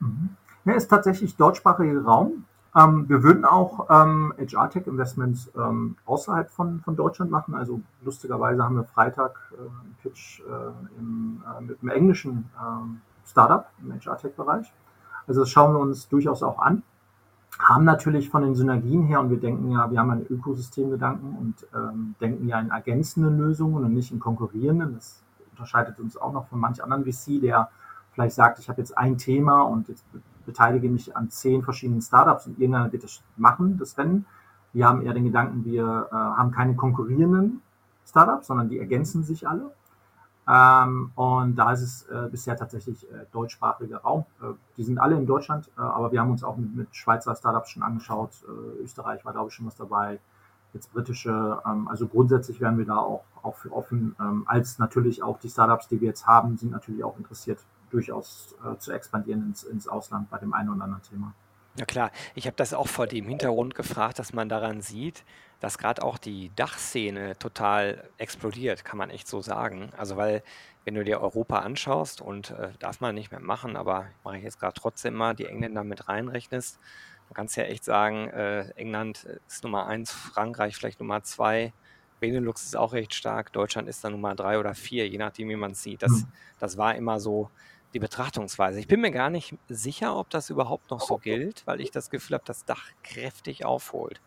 [0.00, 0.36] Mhm.
[0.64, 2.46] Ja, ist tatsächlich deutschsprachiger Raum.
[2.76, 7.54] Ähm, wir würden auch ähm, HR-Tech-Investments ähm, außerhalb von, von Deutschland machen.
[7.54, 13.00] Also lustigerweise haben wir Freitag äh, einen Pitch äh, im, äh, mit einem englischen ähm,
[13.24, 14.72] Startup im HR-Tech-Bereich.
[15.26, 16.82] Also das schauen wir uns durchaus auch an.
[17.58, 21.66] Haben natürlich von den Synergien her, und wir denken ja, wir haben einen Ökosystemgedanken und
[21.72, 24.94] ähm, denken ja in ergänzenden Lösungen und nicht in konkurrierenden.
[24.94, 27.70] Das unterscheidet uns auch noch von manch anderen VC, der
[28.10, 30.04] vielleicht sagt, ich habe jetzt ein Thema und jetzt
[30.44, 34.26] beteilige mich an zehn verschiedenen Startups und irgendeiner wird das machen, das Rennen.
[34.72, 37.62] Wir haben eher den Gedanken, wir äh, haben keine konkurrierenden
[38.06, 39.70] Startups, sondern die ergänzen sich alle.
[40.46, 44.26] Ähm, und da ist es äh, bisher tatsächlich äh, deutschsprachiger Raum.
[44.42, 47.34] Äh, die sind alle in Deutschland, äh, aber wir haben uns auch mit, mit Schweizer
[47.34, 48.30] Startups schon angeschaut.
[48.46, 50.20] Äh, Österreich war, glaube ich, schon was dabei.
[50.74, 51.62] Jetzt britische.
[51.64, 54.16] Ähm, also grundsätzlich wären wir da auch, auch für offen.
[54.20, 57.60] Ähm, als natürlich auch die Startups, die wir jetzt haben, sind natürlich auch interessiert,
[57.94, 61.32] durchaus äh, zu expandieren ins, ins Ausland bei dem einen oder anderen Thema.
[61.76, 65.24] Ja klar, ich habe das auch vor dem Hintergrund gefragt, dass man daran sieht,
[65.60, 69.90] dass gerade auch die Dachszene total explodiert, kann man echt so sagen.
[69.96, 70.42] Also weil,
[70.84, 74.44] wenn du dir Europa anschaust und äh, darf man nicht mehr machen, aber mache ich
[74.44, 76.78] jetzt gerade trotzdem mal, die Engländer mit reinrechnest,
[77.28, 81.72] man kann es ja echt sagen, äh, England ist Nummer eins, Frankreich vielleicht Nummer zwei,
[82.20, 85.56] Benelux ist auch recht stark, Deutschland ist dann Nummer drei oder vier, je nachdem, wie
[85.56, 86.02] man es sieht.
[86.02, 86.26] Das, hm.
[86.60, 87.50] das war immer so
[87.94, 88.80] die Betrachtungsweise.
[88.80, 92.10] Ich bin mir gar nicht sicher, ob das überhaupt noch so gilt, weil ich das
[92.10, 94.20] Gefühl habe, dass Dach kräftig aufholt.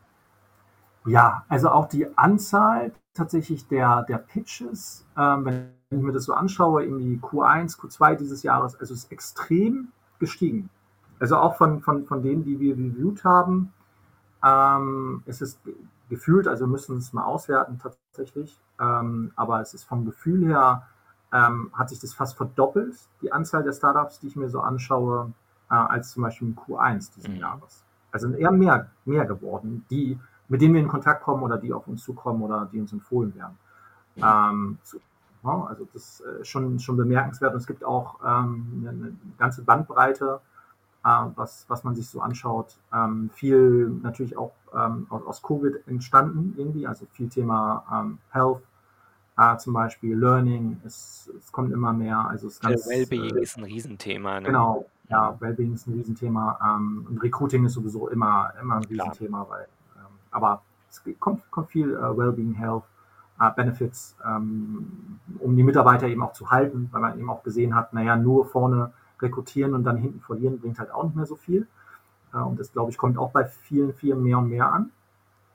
[1.06, 6.34] Ja, also auch die Anzahl tatsächlich der, der Pitches, ähm, wenn ich mir das so
[6.34, 10.69] anschaue, irgendwie Q1, Q2 dieses Jahres, also ist extrem gestiegen.
[11.19, 13.73] Also auch von, von, von denen, die wir reviewed haben,
[14.43, 15.60] ähm, es ist
[16.10, 20.88] gefühlt, also wir müssen es mal auswerten tatsächlich, ähm, aber es ist vom Gefühl her
[21.34, 25.34] ähm, hat sich das fast verdoppelt, die Anzahl der Startups, die ich mir so anschaue,
[25.70, 27.38] äh, als zum Beispiel im Q1 dieses mhm.
[27.38, 27.84] Jahres.
[28.12, 31.88] Also eher mehr, mehr geworden, die, mit denen wir in Kontakt kommen oder die auf
[31.88, 33.58] uns zukommen oder die uns empfohlen werden.
[34.16, 34.24] Mhm.
[34.24, 34.98] Ähm, so,
[35.44, 39.63] ja, also das ist schon, schon bemerkenswert und es gibt auch ähm, eine, eine, ganze
[39.63, 40.40] Bandbreite,
[41.04, 42.78] äh, was, was man sich so anschaut.
[42.94, 48.62] Ähm, viel natürlich auch ähm, aus, aus, Covid entstanden irgendwie, also viel Thema ähm, Health,
[49.39, 52.17] Ah, zum Beispiel Learning, es, es kommt immer mehr.
[52.28, 54.39] Also es ganz, Wellbeing äh, ist ein Riesenthema.
[54.39, 54.47] Ne?
[54.47, 56.60] Genau, ja, Wellbeing ist ein Riesenthema.
[56.62, 59.60] Ähm, und Recruiting ist sowieso immer, immer ein Riesenthema, Klar.
[59.60, 62.82] weil, ähm, aber es kommt, kommt viel äh, Wellbeing, Health,
[63.39, 67.76] äh, Benefits, ähm, um die Mitarbeiter eben auch zu halten, weil man eben auch gesehen
[67.76, 71.36] hat, naja, nur vorne rekrutieren und dann hinten verlieren bringt halt auch nicht mehr so
[71.36, 71.67] viel.
[72.34, 74.91] Äh, und das, glaube ich, kommt auch bei vielen Firmen mehr und mehr an.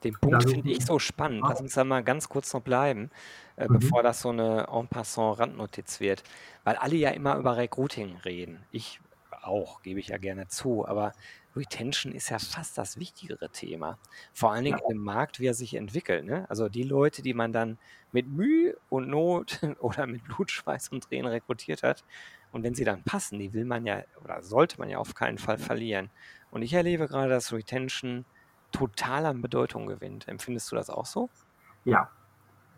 [0.04, 1.42] Den Punkt finde ich so spannend.
[1.48, 3.10] Lass uns da mal ganz kurz noch bleiben,
[3.56, 3.78] äh, mhm.
[3.78, 6.22] bevor das so eine en passant Randnotiz wird.
[6.64, 8.64] Weil alle ja immer über Recruiting reden.
[8.70, 9.00] Ich
[9.42, 10.86] auch, gebe ich ja gerne zu.
[10.86, 11.12] Aber
[11.54, 13.98] Retention ist ja fast das wichtigere Thema.
[14.32, 14.90] Vor allen Dingen ja.
[14.90, 16.24] im Markt, wie er sich entwickelt.
[16.24, 16.46] Ne?
[16.48, 17.78] Also die Leute, die man dann
[18.12, 22.04] mit Mühe und Not oder mit Blut, Schweiß und Tränen rekrutiert hat.
[22.52, 25.38] Und wenn sie dann passen, die will man ja oder sollte man ja auf keinen
[25.38, 26.10] Fall verlieren.
[26.50, 28.24] Und ich erlebe gerade, dass Retention
[28.72, 30.28] total an Bedeutung gewinnt.
[30.28, 31.30] Empfindest du das auch so?
[31.84, 32.10] Ja,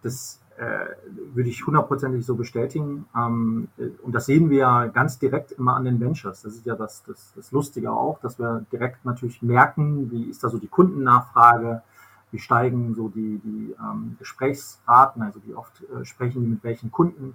[0.03, 3.07] das würde ich hundertprozentig so bestätigen.
[3.17, 3.69] Ähm,
[4.03, 6.43] und das sehen wir ja ganz direkt immer an den Ventures.
[6.43, 10.45] Das ist ja das, das, das Lustige auch, dass wir direkt natürlich merken, wie ist
[10.45, 11.83] da so die Kundennachfrage,
[12.31, 16.93] wie steigen so die, die ähm, Gesprächsraten, also wie oft äh, sprechen die mit welchen
[16.93, 17.35] Kunden.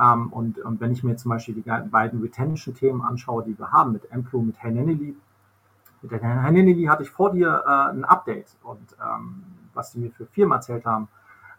[0.00, 3.92] Ähm, und, und wenn ich mir zum Beispiel die beiden Retention-Themen anschaue, die wir haben
[3.92, 5.16] mit Amplo, mit Hernenely,
[6.02, 8.96] mit der Hernenely hatte ich vor dir äh, ein Update und
[9.74, 11.08] was die mir für Firmen erzählt haben,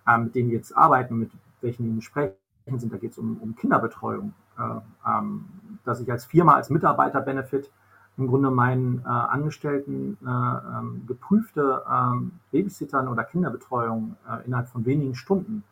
[0.08, 2.36] äh, mit denen wir jetzt arbeiten, mit welchen die in Gesprächen
[2.76, 2.92] sind.
[2.92, 5.46] Da geht es um, um, Kinderbetreuung, äh, ähm,
[5.84, 7.72] dass ich als Firma, als Mitarbeiter-Benefit
[8.18, 14.86] im Grunde meinen äh, Angestellten äh, ähm, geprüfte ähm, Babysittern oder Kinderbetreuung äh, innerhalb von
[14.86, 15.64] wenigen Stunden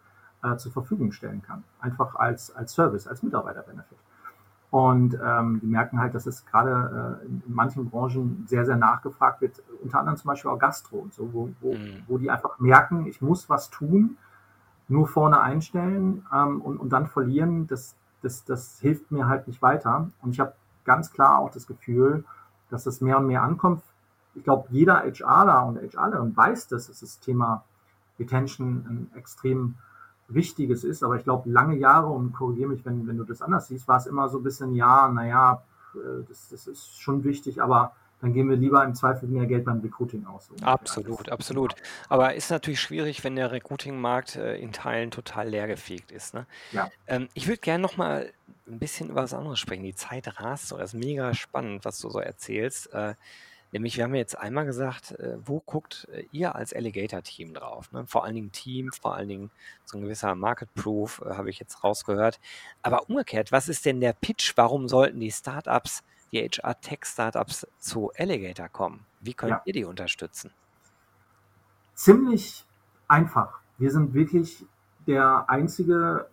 [0.44, 1.64] äh, zur Verfügung stellen kann.
[1.80, 3.98] Einfach als, als Service, als Mitarbeiter-Benefit.
[4.76, 9.42] Und ähm, die merken halt, dass es gerade äh, in manchen Branchen sehr, sehr nachgefragt
[9.42, 12.04] wird, unter anderem zum Beispiel auch Gastro und so, wo, wo, mhm.
[12.08, 14.18] wo die einfach merken, ich muss was tun,
[14.88, 19.62] nur vorne einstellen ähm, und, und dann verlieren, das, das, das hilft mir halt nicht
[19.62, 20.10] weiter.
[20.22, 22.24] Und ich habe ganz klar auch das Gefühl,
[22.70, 23.82] dass das mehr und mehr ankommt.
[24.36, 27.64] Ich glaube, jeder HRler und HRlerin weiß das, dass das Thema
[28.20, 29.76] Retention ein extrem
[30.28, 31.04] Wichtiges ist.
[31.04, 33.98] Aber ich glaube, lange Jahre, und korrigiere mich, wenn, wenn du das anders siehst, war
[33.98, 35.62] es immer so ein bisschen, ja, naja,
[35.96, 39.66] äh, das, das ist schon wichtig, aber dann geben wir lieber im Zweifel mehr Geld
[39.66, 40.48] beim Recruiting aus.
[40.48, 41.76] So absolut, absolut.
[42.10, 46.34] Aber ist natürlich schwierig, wenn der Recruiting-Markt äh, in Teilen total leergefegt ist.
[46.34, 46.46] Ne?
[46.72, 46.90] Ja.
[47.08, 48.32] Ähm, ich würde gerne noch mal
[48.68, 49.84] ein bisschen über was anderes sprechen.
[49.84, 50.78] Die Zeit rast so.
[50.78, 52.92] Das ist mega spannend, was du so erzählst.
[52.94, 53.16] Äh,
[53.76, 57.92] Nämlich, wir haben jetzt einmal gesagt, äh, wo guckt äh, ihr als Alligator-Team drauf?
[57.92, 58.06] Ne?
[58.08, 59.52] Vor allen Dingen Team, vor allen Dingen
[59.84, 62.40] so ein gewisser Market Proof, äh, habe ich jetzt rausgehört.
[62.84, 64.54] Aber umgekehrt, was ist denn der Pitch?
[64.56, 69.06] Warum sollten die Startups, die HR-Tech-Startups zu Alligator kommen?
[69.22, 69.62] Wie könnt ja.
[69.66, 70.52] ihr die unterstützen?
[71.94, 72.66] Ziemlich
[73.08, 73.60] einfach.
[73.78, 74.66] Wir sind wirklich
[75.08, 76.28] der einzige,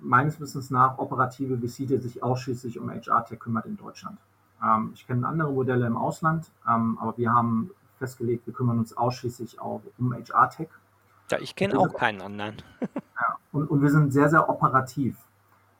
[0.00, 4.18] meines Wissens nach, operative VC, der sich ausschließlich um HR-Tech kümmert in Deutschland.
[4.62, 8.96] Ähm, ich kenne andere Modelle im Ausland, ähm, aber wir haben festgelegt, wir kümmern uns
[8.96, 10.68] ausschließlich auch um HR-Tech.
[11.30, 12.56] Ja, ich kenne auch keinen anderen.
[12.80, 15.16] ja, und, und wir sind sehr, sehr operativ.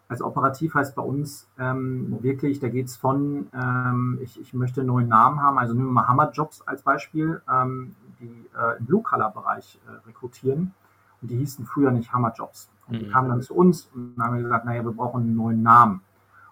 [0.09, 4.81] Also operativ heißt bei uns ähm, wirklich, da geht es von, ähm, ich, ich möchte
[4.81, 8.87] einen neuen Namen haben, also nehmen wir mal Hammerjobs als Beispiel, ähm, die äh, im
[8.87, 10.73] Blue-Color-Bereich äh, rekrutieren.
[11.21, 12.71] Und die hießen früher nicht Hammerjobs.
[12.87, 12.99] Und mhm.
[13.01, 16.01] die kamen dann zu uns und haben gesagt, naja, wir brauchen einen neuen Namen.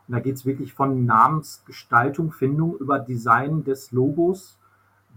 [0.06, 4.58] Und da geht es wirklich von Namensgestaltung, Findung über Design des Logos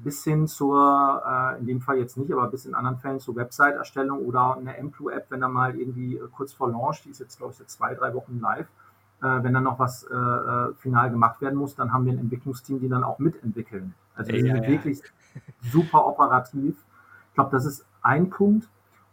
[0.03, 3.35] bis hin zur, äh, in dem Fall jetzt nicht, aber bis in anderen Fällen zur
[3.35, 7.37] Website-Erstellung oder eine Emplu-App, wenn da mal irgendwie äh, kurz vor Launch, die ist jetzt,
[7.37, 8.67] glaube ich, seit zwei, drei Wochen live,
[9.21, 12.19] äh, wenn dann noch was äh, äh, final gemacht werden muss, dann haben wir ein
[12.19, 13.93] Entwicklungsteam, die dann auch mitentwickeln.
[14.15, 14.69] Also wir ja, sind ja.
[14.69, 15.01] wirklich
[15.61, 16.75] super operativ.
[17.29, 18.67] Ich glaube, das ist ein Punkt.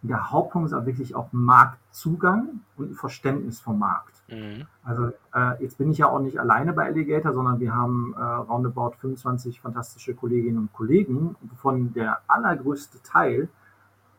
[0.08, 4.22] Der Hauptpunkt ist auch wirklich auch Marktzugang und ein Verständnis vom Markt.
[4.28, 4.66] Mhm.
[4.82, 8.22] Also äh, jetzt bin ich ja auch nicht alleine bei Alligator, sondern wir haben äh,
[8.22, 13.48] roundabout 25 fantastische Kolleginnen und Kollegen, wovon der allergrößte Teil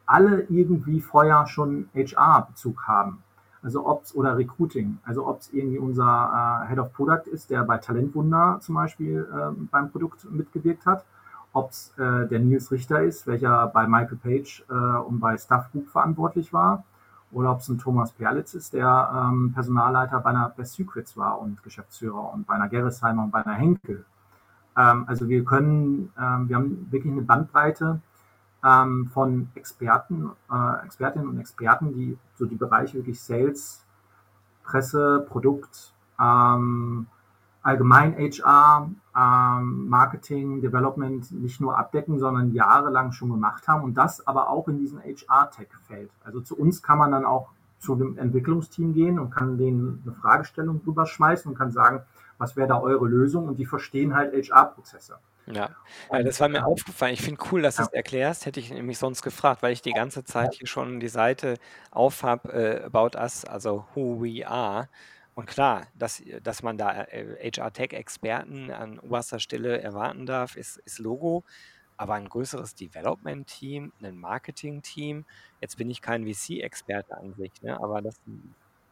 [0.06, 3.23] alle irgendwie vorher schon HR-Bezug haben.
[3.62, 7.50] Also ob es oder Recruiting, also ob es irgendwie unser äh, Head of Product ist,
[7.50, 11.06] der bei Talentwunder zum Beispiel äh, beim Produkt mitgewirkt hat,
[11.53, 15.71] ob es äh, der Nils Richter ist, welcher bei Michael Page äh, und bei Staff
[15.71, 16.83] Group verantwortlich war,
[17.31, 21.39] oder ob es ein Thomas Perlitz ist, der ähm, Personalleiter bei einer Best Secrets war
[21.39, 24.05] und Geschäftsführer und bei einer Gerresheimer und bei einer Henkel.
[24.77, 27.99] Ähm, also wir können, ähm, wir haben wirklich eine Bandbreite
[28.63, 33.83] ähm, von Experten, äh, Expertinnen und Experten, die so die Bereiche wirklich Sales,
[34.63, 37.07] Presse, Produkt, ähm,
[37.67, 44.25] allgemein HR, ähm, Marketing, Development nicht nur abdecken, sondern jahrelang schon gemacht haben und das
[44.25, 46.10] aber auch in diesem HR-Tech-Feld.
[46.23, 47.49] Also zu uns kann man dann auch
[47.80, 52.03] zu dem Entwicklungsteam gehen und kann denen eine Fragestellung rüberschmeißen und kann sagen,
[52.38, 55.17] was wäre da eure Lösung und die verstehen halt HR-Prozesse.
[55.47, 55.69] Ja,
[56.10, 57.13] äh, das war mir aufgefallen.
[57.13, 58.45] Ich finde cool, dass du es erklärst.
[58.45, 61.56] Hätte ich nämlich sonst gefragt, weil ich die ganze Zeit hier schon die Seite
[61.91, 64.88] auf habe, äh, About Us, also Who We Are.
[65.38, 70.97] Und klar, dass, dass man da HR-Tech-Experten äh, an oberster Stelle erwarten darf, ist, ist
[70.97, 71.43] Logo.
[71.95, 75.26] Aber ein größeres Development-Team, ein Marketing-Team,
[75.62, 78.19] jetzt bin ich kein VC-Experte an sich, ne, aber das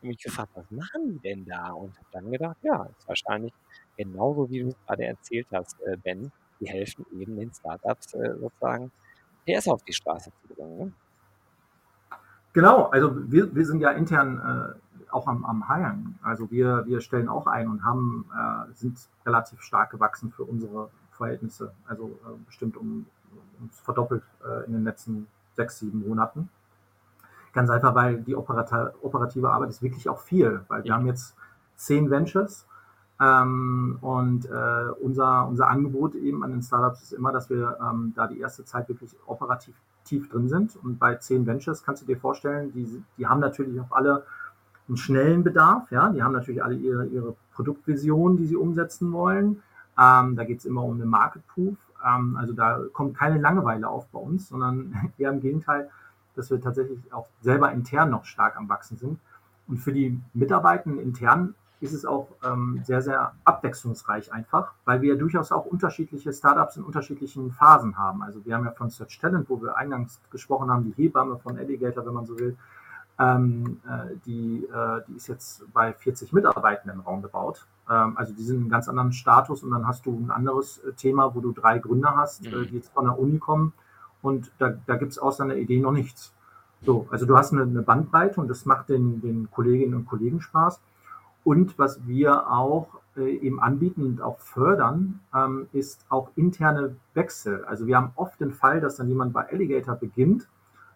[0.03, 1.71] mich gefragt, was machen die denn da?
[1.71, 3.53] Und habe dann gedacht, ja, ist wahrscheinlich
[3.97, 8.37] genauso, wie du es gerade erzählt hast, äh, Ben, die helfen eben den Startups äh,
[8.39, 8.91] sozusagen
[9.47, 10.77] PS auf die Straße zu bringen.
[10.77, 10.93] Ne?
[12.53, 14.79] Genau, also wir, wir sind ja intern
[15.11, 16.19] auch am, am Hiren.
[16.23, 20.89] Also wir, wir stellen auch ein und haben, äh, sind relativ stark gewachsen für unsere
[21.11, 21.73] Verhältnisse.
[21.87, 23.05] Also äh, bestimmt um
[23.59, 26.49] uns verdoppelt äh, in den letzten sechs, sieben Monaten.
[27.53, 31.35] Ganz einfach, weil die operative Arbeit ist wirklich auch viel, weil wir haben jetzt
[31.77, 32.67] zehn Ventures
[33.21, 38.11] ähm, und äh, unser, unser Angebot eben an den Startups ist immer, dass wir ähm,
[38.15, 40.75] da die erste Zeit wirklich operativ tief drin sind.
[40.83, 44.25] Und bei zehn Ventures kannst du dir vorstellen, die, die haben natürlich auch alle
[44.87, 45.91] einen schnellen Bedarf.
[45.91, 46.09] Ja?
[46.09, 49.61] Die haben natürlich alle ihre, ihre Produktvision, die sie umsetzen wollen.
[49.97, 51.77] Ähm, da geht es immer um eine Market Proof.
[52.05, 55.89] Ähm, also da kommt keine Langeweile auf bei uns, sondern eher im Gegenteil,
[56.35, 59.19] dass wir tatsächlich auch selber intern noch stark am Wachsen sind.
[59.67, 65.13] Und für die Mitarbeitenden intern ist es auch ähm, sehr, sehr abwechslungsreich einfach, weil wir
[65.13, 68.21] ja durchaus auch unterschiedliche Startups in unterschiedlichen Phasen haben.
[68.21, 71.57] Also wir haben ja von Search Talent, wo wir eingangs gesprochen haben, die Hebamme von
[71.57, 72.57] Alligator, wenn man so will,
[73.17, 77.59] ähm, äh, die, äh, die ist jetzt bei 40 Mitarbeitenden roundabout.
[77.89, 80.79] Ähm, also die sind in einem ganz anderen Status und dann hast du ein anderes
[80.79, 82.67] äh, Thema, wo du drei Gründer hast, äh, mhm.
[82.67, 83.73] die jetzt von der Uni kommen
[84.21, 86.33] und da, da gibt es aus deiner Idee noch nichts.
[86.81, 90.41] So, also du hast eine, eine Bandbreite und das macht den, den Kolleginnen und Kollegen
[90.41, 90.81] Spaß.
[91.43, 97.63] Und was wir auch äh, eben anbieten und auch fördern, ähm, ist auch interne Wechsel.
[97.65, 100.47] Also wir haben oft den Fall, dass dann jemand bei Alligator beginnt,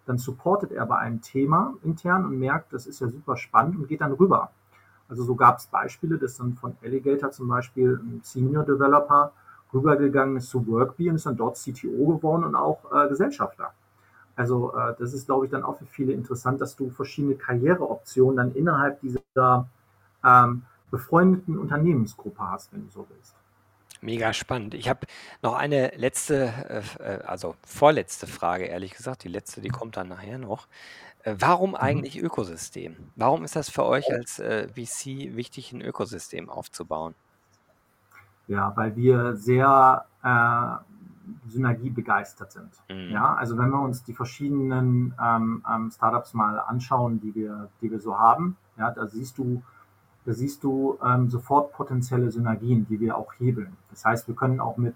[0.10, 3.88] dann supportet er bei einem Thema intern und merkt, das ist ja super spannend und
[3.88, 4.50] geht dann rüber.
[5.08, 9.32] Also so gab es Beispiele, dass dann von Alligator zum Beispiel ein Senior Developer
[9.72, 13.72] rübergegangen ist zu Workbee und ist dann dort CTO geworden und auch äh, Gesellschafter.
[14.36, 18.38] Also äh, das ist, glaube ich, dann auch für viele interessant, dass du verschiedene Karriereoptionen
[18.38, 19.68] dann innerhalb dieser
[20.26, 23.36] ähm, befreundeten Unternehmensgruppe hast, wenn du so willst.
[24.02, 24.74] Mega spannend.
[24.74, 25.08] Ich habe
[25.42, 26.54] noch eine letzte,
[27.00, 29.24] äh, äh, also vorletzte Frage, ehrlich gesagt.
[29.24, 30.68] Die letzte, die kommt dann nachher noch.
[31.24, 31.76] Äh, warum mhm.
[31.76, 32.96] eigentlich Ökosystem?
[33.16, 37.14] Warum ist das für euch als äh, VC wichtig, ein Ökosystem aufzubauen?
[38.48, 42.72] Ja, weil wir sehr äh, synergiebegeistert sind.
[42.90, 43.12] Mhm.
[43.12, 47.92] Ja, also wenn wir uns die verschiedenen ähm, ähm, Startups mal anschauen, die wir, die
[47.92, 49.62] wir so haben, ja, da siehst du
[50.30, 53.76] da siehst du ähm, sofort potenzielle Synergien, die wir auch hebeln.
[53.90, 54.94] Das heißt, wir können auch mit,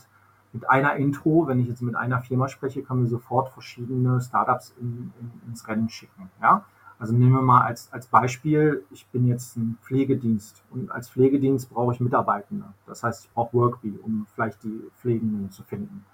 [0.51, 4.75] mit einer Intro, wenn ich jetzt mit einer Firma spreche, können wir sofort verschiedene Startups
[4.79, 6.29] in, in, ins Rennen schicken.
[6.39, 6.65] Ja?
[6.99, 11.71] Also nehmen wir mal als, als Beispiel, ich bin jetzt ein Pflegedienst und als Pflegedienst
[11.71, 12.65] brauche ich Mitarbeitende.
[12.85, 16.05] Das heißt, ich brauche Workbee, um vielleicht die Pflegenden zu finden.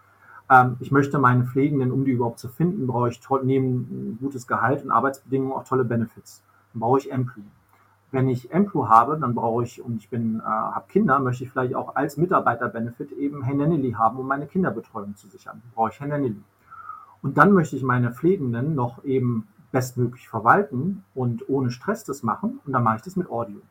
[0.50, 4.82] Ähm, ich möchte meine Pflegenden, um die überhaupt zu finden, brauche ich neben gutes Gehalt
[4.82, 6.42] und Arbeitsbedingungen auch tolle Benefits.
[6.72, 7.59] Dann brauche ich Employee
[8.12, 11.52] wenn ich Emplo habe, dann brauche ich, und ich bin, äh, habe Kinder, möchte ich
[11.52, 15.62] vielleicht auch als Mitarbeiter-Benefit eben Hennenly haben, um meine Kinderbetreuung zu sichern.
[15.76, 16.42] Brauche ich Hennenly.
[17.22, 22.60] Und dann möchte ich meine Pflegenden noch eben bestmöglich verwalten und ohne Stress das machen.
[22.66, 23.62] Und dann mache ich das mit Audio.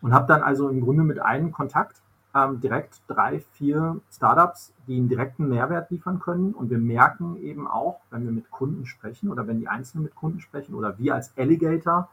[0.00, 2.00] Und habe dann also im Grunde mit einem Kontakt
[2.34, 6.52] ähm, direkt drei, vier Startups, die einen direkten Mehrwert liefern können.
[6.52, 10.14] Und wir merken eben auch, wenn wir mit Kunden sprechen oder wenn die Einzelnen mit
[10.14, 12.08] Kunden sprechen oder wir als Alligator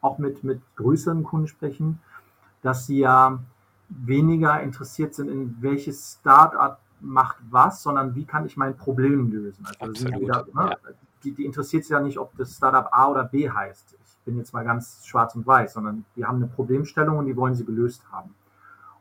[0.00, 2.00] auch mit, mit größeren Kunden sprechen,
[2.62, 3.38] dass sie ja
[3.88, 9.66] weniger interessiert sind, in welches Startup macht was, sondern wie kann ich mein Problem lösen.
[9.78, 10.76] Also wieder, ne, ja.
[11.24, 13.96] die, die interessiert sich ja nicht, ob das Startup A oder B heißt.
[14.04, 17.36] Ich bin jetzt mal ganz schwarz und weiß, sondern die haben eine Problemstellung und die
[17.36, 18.34] wollen sie gelöst haben.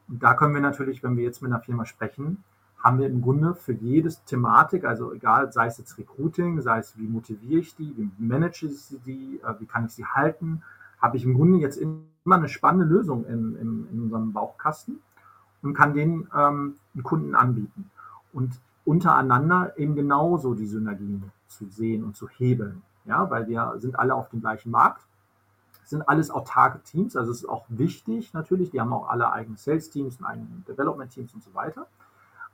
[0.07, 2.43] Und da können wir natürlich, wenn wir jetzt mit einer Firma sprechen,
[2.79, 6.97] haben wir im Grunde für jedes Thematik, also egal, sei es jetzt Recruiting, sei es
[6.97, 10.63] wie motiviere ich die, wie manage ich sie, äh, wie kann ich sie halten,
[11.01, 14.99] habe ich im Grunde jetzt immer eine spannende Lösung in, in, in unserem Bauchkasten
[15.61, 17.89] und kann den ähm, Kunden anbieten.
[18.33, 22.81] Und untereinander eben genauso die Synergien zu sehen und zu hebeln.
[23.05, 25.05] Ja, weil wir sind alle auf dem gleichen Markt,
[25.85, 29.57] sind alles autarke Teams, also es ist auch wichtig natürlich, die haben auch alle eigene
[29.57, 31.87] Sales-Teams und eigene Development-Teams und so weiter.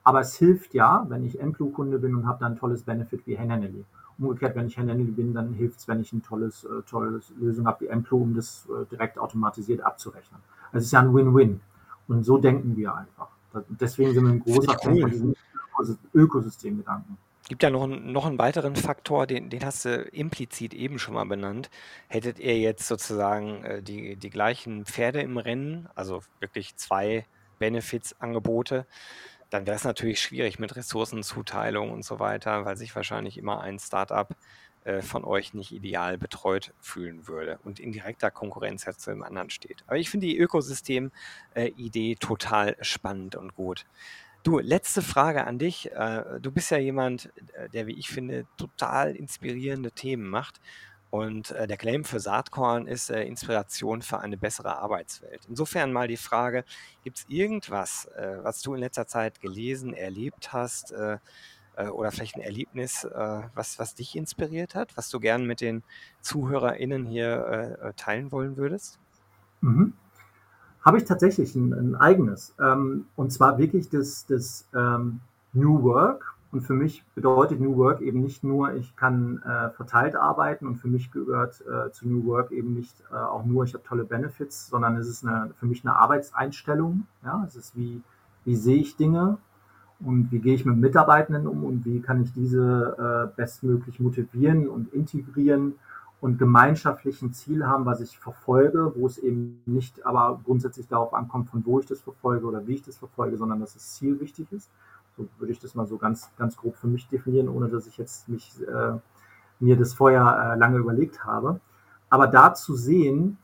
[0.06, 3.36] Aber es hilft ja, wenn ich Emplu-Kunde bin und habe dann ein tolles Benefit wie
[3.36, 3.84] Hennenly.
[4.18, 7.66] Umgekehrt, wenn ich Daniel bin, dann hilft es, wenn ich eine tolles, äh, tolles Lösung
[7.66, 10.40] habe wie Amplo, um das äh, direkt automatisiert abzurechnen.
[10.66, 11.60] Also es ist ja ein Win-Win.
[12.06, 13.26] Und so denken wir einfach.
[13.80, 15.34] Deswegen sind wir ein großer Fan von diesem
[16.14, 17.18] Ökosystemgedanken.
[17.48, 21.14] Gibt ja noch, einen, noch einen weiteren Faktor, den, den hast du implizit eben schon
[21.14, 21.68] mal benannt.
[22.06, 27.26] Hättet ihr jetzt sozusagen äh, die, die gleichen Pferde im Rennen, also wirklich zwei
[27.58, 28.86] Benefits-Angebote,
[29.50, 33.78] dann wäre es natürlich schwierig mit Ressourcenzuteilung und so weiter, weil sich wahrscheinlich immer ein
[33.78, 34.28] Startup
[34.84, 39.22] äh, von euch nicht ideal betreut fühlen würde und in direkter Konkurrenz ja zu dem
[39.22, 39.82] anderen steht.
[39.86, 43.84] Aber ich finde die Ökosystem-Idee äh, total spannend und gut.
[44.44, 45.90] Du, letzte Frage an dich.
[45.90, 47.30] Äh, du bist ja jemand,
[47.72, 50.60] der, wie ich finde, total inspirierende Themen macht.
[51.10, 55.42] Und äh, der Claim für Saatkorn ist äh, Inspiration für eine bessere Arbeitswelt.
[55.48, 56.64] Insofern mal die Frage,
[57.04, 61.18] gibt es irgendwas, äh, was du in letzter Zeit gelesen, erlebt hast, äh,
[61.76, 65.60] äh, oder vielleicht ein Erlebnis, äh, was, was dich inspiriert hat, was du gern mit
[65.60, 65.82] den
[66.22, 68.98] ZuhörerInnen hier teilen wollen würdest?
[69.60, 69.92] Mhm.
[70.84, 72.54] Habe ich tatsächlich ein, ein eigenes.
[72.60, 75.20] Ähm, und zwar wirklich das, das ähm,
[75.52, 76.35] New Work.
[76.56, 80.76] Und für mich bedeutet New Work eben nicht nur, ich kann äh, verteilt arbeiten und
[80.76, 84.04] für mich gehört äh, zu New Work eben nicht äh, auch nur, ich habe tolle
[84.04, 87.06] Benefits, sondern es ist eine, für mich eine Arbeitseinstellung.
[87.22, 87.44] Ja?
[87.46, 88.00] Es ist wie,
[88.46, 89.36] wie sehe ich Dinge
[90.00, 94.66] und wie gehe ich mit Mitarbeitenden um und wie kann ich diese äh, bestmöglich motivieren
[94.66, 95.74] und integrieren
[96.22, 101.12] und gemeinschaftlich ein Ziel haben, was ich verfolge, wo es eben nicht aber grundsätzlich darauf
[101.12, 104.18] ankommt, von wo ich das verfolge oder wie ich das verfolge, sondern dass das Ziel
[104.20, 104.70] wichtig ist.
[105.16, 107.96] So würde ich das mal so ganz, ganz grob für mich definieren, ohne dass ich
[107.96, 108.98] jetzt mich, äh,
[109.60, 111.60] mir das vorher äh, lange überlegt habe.
[112.10, 113.38] Aber da zu sehen,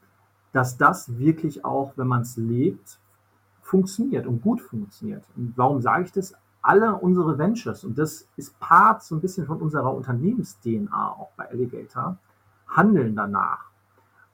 [0.52, 2.98] dass das wirklich auch, wenn man es lebt,
[3.62, 5.24] funktioniert und gut funktioniert.
[5.36, 6.34] Und warum sage ich das?
[6.60, 11.48] Alle unsere Ventures, und das ist Part so ein bisschen von unserer Unternehmens-DNA auch bei
[11.50, 12.18] Alligator,
[12.68, 13.72] handeln danach.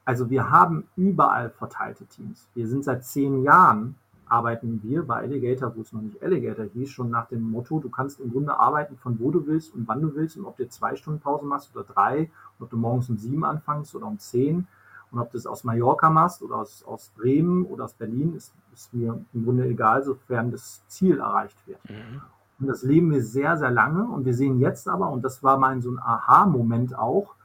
[0.05, 2.47] Also wir haben überall verteilte Teams.
[2.53, 3.95] Wir sind seit zehn Jahren
[4.29, 7.89] arbeiten wir bei Alligator, wo es noch nicht Alligator hieß, schon nach dem Motto, du
[7.89, 10.67] kannst im Grunde arbeiten von wo du willst und wann du willst und ob du
[10.69, 14.67] zwei Stunden Pause machst oder drei, ob du morgens um sieben anfängst oder um zehn
[15.11, 18.53] und ob du es aus Mallorca machst oder aus, aus Bremen oder aus Berlin, ist,
[18.73, 21.79] ist mir im Grunde egal, sofern das Ziel erreicht wird.
[21.89, 22.21] Mhm.
[22.59, 25.57] Und das leben wir sehr, sehr lange und wir sehen jetzt aber, und das war
[25.57, 27.35] mein so ein Aha-Moment auch,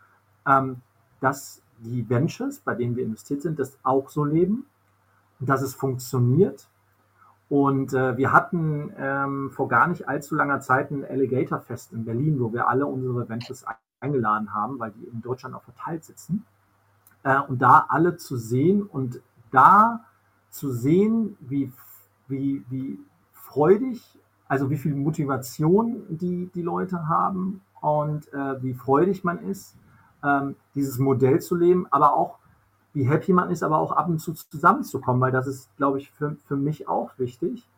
[0.47, 0.77] ähm,
[1.21, 4.67] dass die Ventures, bei denen wir investiert sind, das auch so leben,
[5.41, 6.67] dass es funktioniert.
[7.55, 12.05] Und äh, wir hatten ähm, vor gar nicht allzu langer Zeit ein Alligator Fest in
[12.05, 13.65] Berlin, wo wir alle unsere Ventures
[14.01, 16.45] eingeladen haben, weil die in Deutschland auch verteilt sitzen.
[17.23, 19.21] Äh, und da alle zu sehen und
[19.53, 20.05] da
[20.51, 21.71] zu sehen, wie,
[22.27, 22.99] wie, wie
[23.31, 24.03] freudig,
[24.49, 29.77] also wie viel Motivation die, die Leute haben und äh, wie freudig man ist,
[30.25, 32.41] ähm, dieses Modell zu leben, aber auch
[32.95, 36.11] wie happy man ist, aber auch ab und zu zusammenzukommen, weil das ist, glaube ich,
[36.13, 37.69] für, für mich auch wichtig.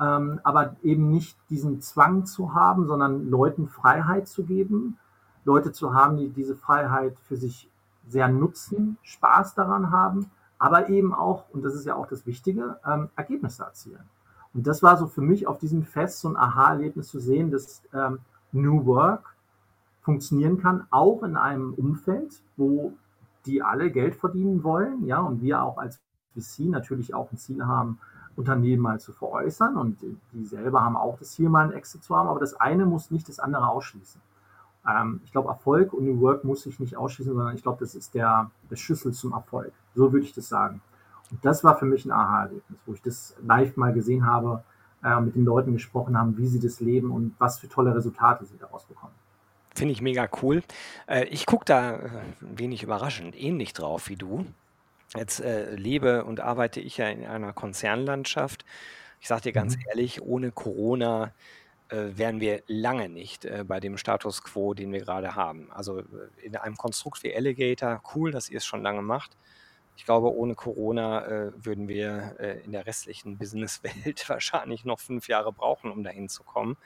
[0.00, 4.98] Ähm, aber eben nicht diesen Zwang zu haben, sondern Leuten Freiheit zu geben,
[5.44, 7.70] Leute zu haben, die diese Freiheit für sich
[8.08, 12.78] sehr nutzen, Spaß daran haben, aber eben auch, und das ist ja auch das Wichtige,
[12.84, 14.02] ähm, Ergebnisse erzielen.
[14.52, 17.82] Und das war so für mich auf diesem Fest so ein Aha-Erlebnis zu sehen, dass
[17.92, 18.18] ähm,
[18.52, 19.34] New Work
[20.02, 22.92] funktionieren kann, auch in einem Umfeld, wo
[23.46, 26.00] die alle Geld verdienen wollen, ja, und wir auch als
[26.34, 27.98] VC natürlich auch ein Ziel haben,
[28.36, 29.98] Unternehmen mal zu veräußern und
[30.32, 33.10] die selber haben auch das Ziel, mal einen Exit zu haben, aber das eine muss
[33.10, 34.20] nicht das andere ausschließen.
[34.88, 37.94] Ähm, ich glaube, Erfolg und New Work muss sich nicht ausschließen, sondern ich glaube, das
[37.94, 39.72] ist der, der Schlüssel zum Erfolg.
[39.94, 40.80] So würde ich das sagen.
[41.30, 44.62] Und das war für mich ein Aha-Erlebnis, wo ich das live mal gesehen habe,
[45.02, 48.44] äh, mit den Leuten gesprochen haben, wie sie das leben und was für tolle Resultate
[48.44, 49.14] sie daraus bekommen.
[49.74, 50.62] Finde ich mega cool.
[51.08, 52.10] Äh, ich gucke da äh,
[52.40, 54.46] wenig überraschend ähnlich drauf wie du.
[55.16, 58.64] Jetzt äh, lebe und arbeite ich ja in einer Konzernlandschaft.
[59.20, 59.82] Ich sage dir ganz mhm.
[59.88, 61.32] ehrlich, ohne Corona
[61.88, 65.70] äh, wären wir lange nicht äh, bei dem Status quo, den wir gerade haben.
[65.70, 66.04] Also äh,
[66.42, 69.36] in einem Konstrukt wie Alligator, cool, dass ihr es schon lange macht.
[69.96, 75.28] Ich glaube, ohne Corona äh, würden wir äh, in der restlichen Businesswelt wahrscheinlich noch fünf
[75.28, 76.76] Jahre brauchen, um dahin zu kommen.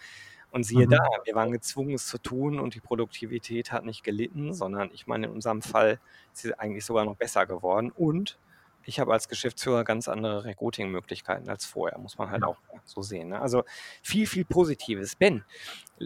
[0.50, 0.90] Und siehe mhm.
[0.90, 5.06] da, wir waren gezwungen, es zu tun und die Produktivität hat nicht gelitten, sondern ich
[5.06, 6.00] meine, in unserem Fall
[6.32, 7.90] ist sie eigentlich sogar noch besser geworden.
[7.90, 8.38] Und
[8.84, 13.28] ich habe als Geschäftsführer ganz andere Recruiting-Möglichkeiten als vorher, muss man halt auch so sehen.
[13.28, 13.40] Ne?
[13.40, 13.64] Also
[14.02, 15.14] viel, viel Positives.
[15.14, 15.44] Ben,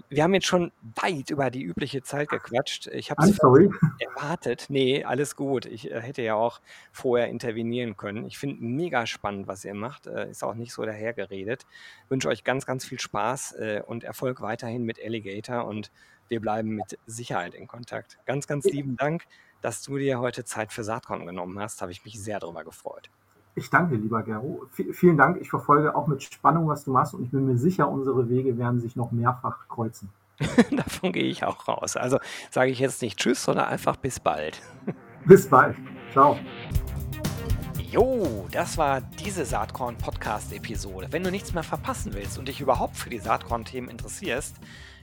[0.09, 2.89] wir haben jetzt schon weit über die übliche Zeit gequatscht.
[2.89, 4.67] Ich habe es erwartet.
[4.69, 5.67] Nee, alles gut.
[5.67, 6.61] Ich äh, hätte ja auch
[6.91, 8.27] vorher intervenieren können.
[8.27, 10.07] Ich finde mega spannend, was ihr macht.
[10.07, 11.67] Äh, ist auch nicht so dahergeredet.
[12.09, 15.93] Wünsche euch ganz, ganz viel Spaß äh, und Erfolg weiterhin mit Alligator und
[16.29, 18.19] wir bleiben mit Sicherheit in Kontakt.
[18.25, 19.25] Ganz, ganz lieben Dank
[19.63, 21.81] dass du dir heute Zeit für Saatkorn genommen hast.
[21.81, 23.09] Habe ich mich sehr darüber gefreut.
[23.55, 24.67] Ich danke, lieber Gero.
[24.71, 25.41] V vielen Dank.
[25.41, 28.59] Ich verfolge auch mit Spannung, was du machst und ich bin mir sicher, unsere Wege
[28.59, 30.11] werden sich noch mehrfach kreuzen.
[30.71, 31.97] Davon gehe ich auch raus.
[31.97, 32.19] Also
[32.51, 34.61] sage ich jetzt nicht Tschüss, sondern einfach bis bald.
[35.25, 35.77] Bis bald.
[36.11, 36.37] Ciao.
[37.79, 41.09] Jo, das war diese Saatkorn-Podcast-Episode.
[41.11, 44.57] Wenn du nichts mehr verpassen willst und dich überhaupt für die Saatkorn-Themen interessierst,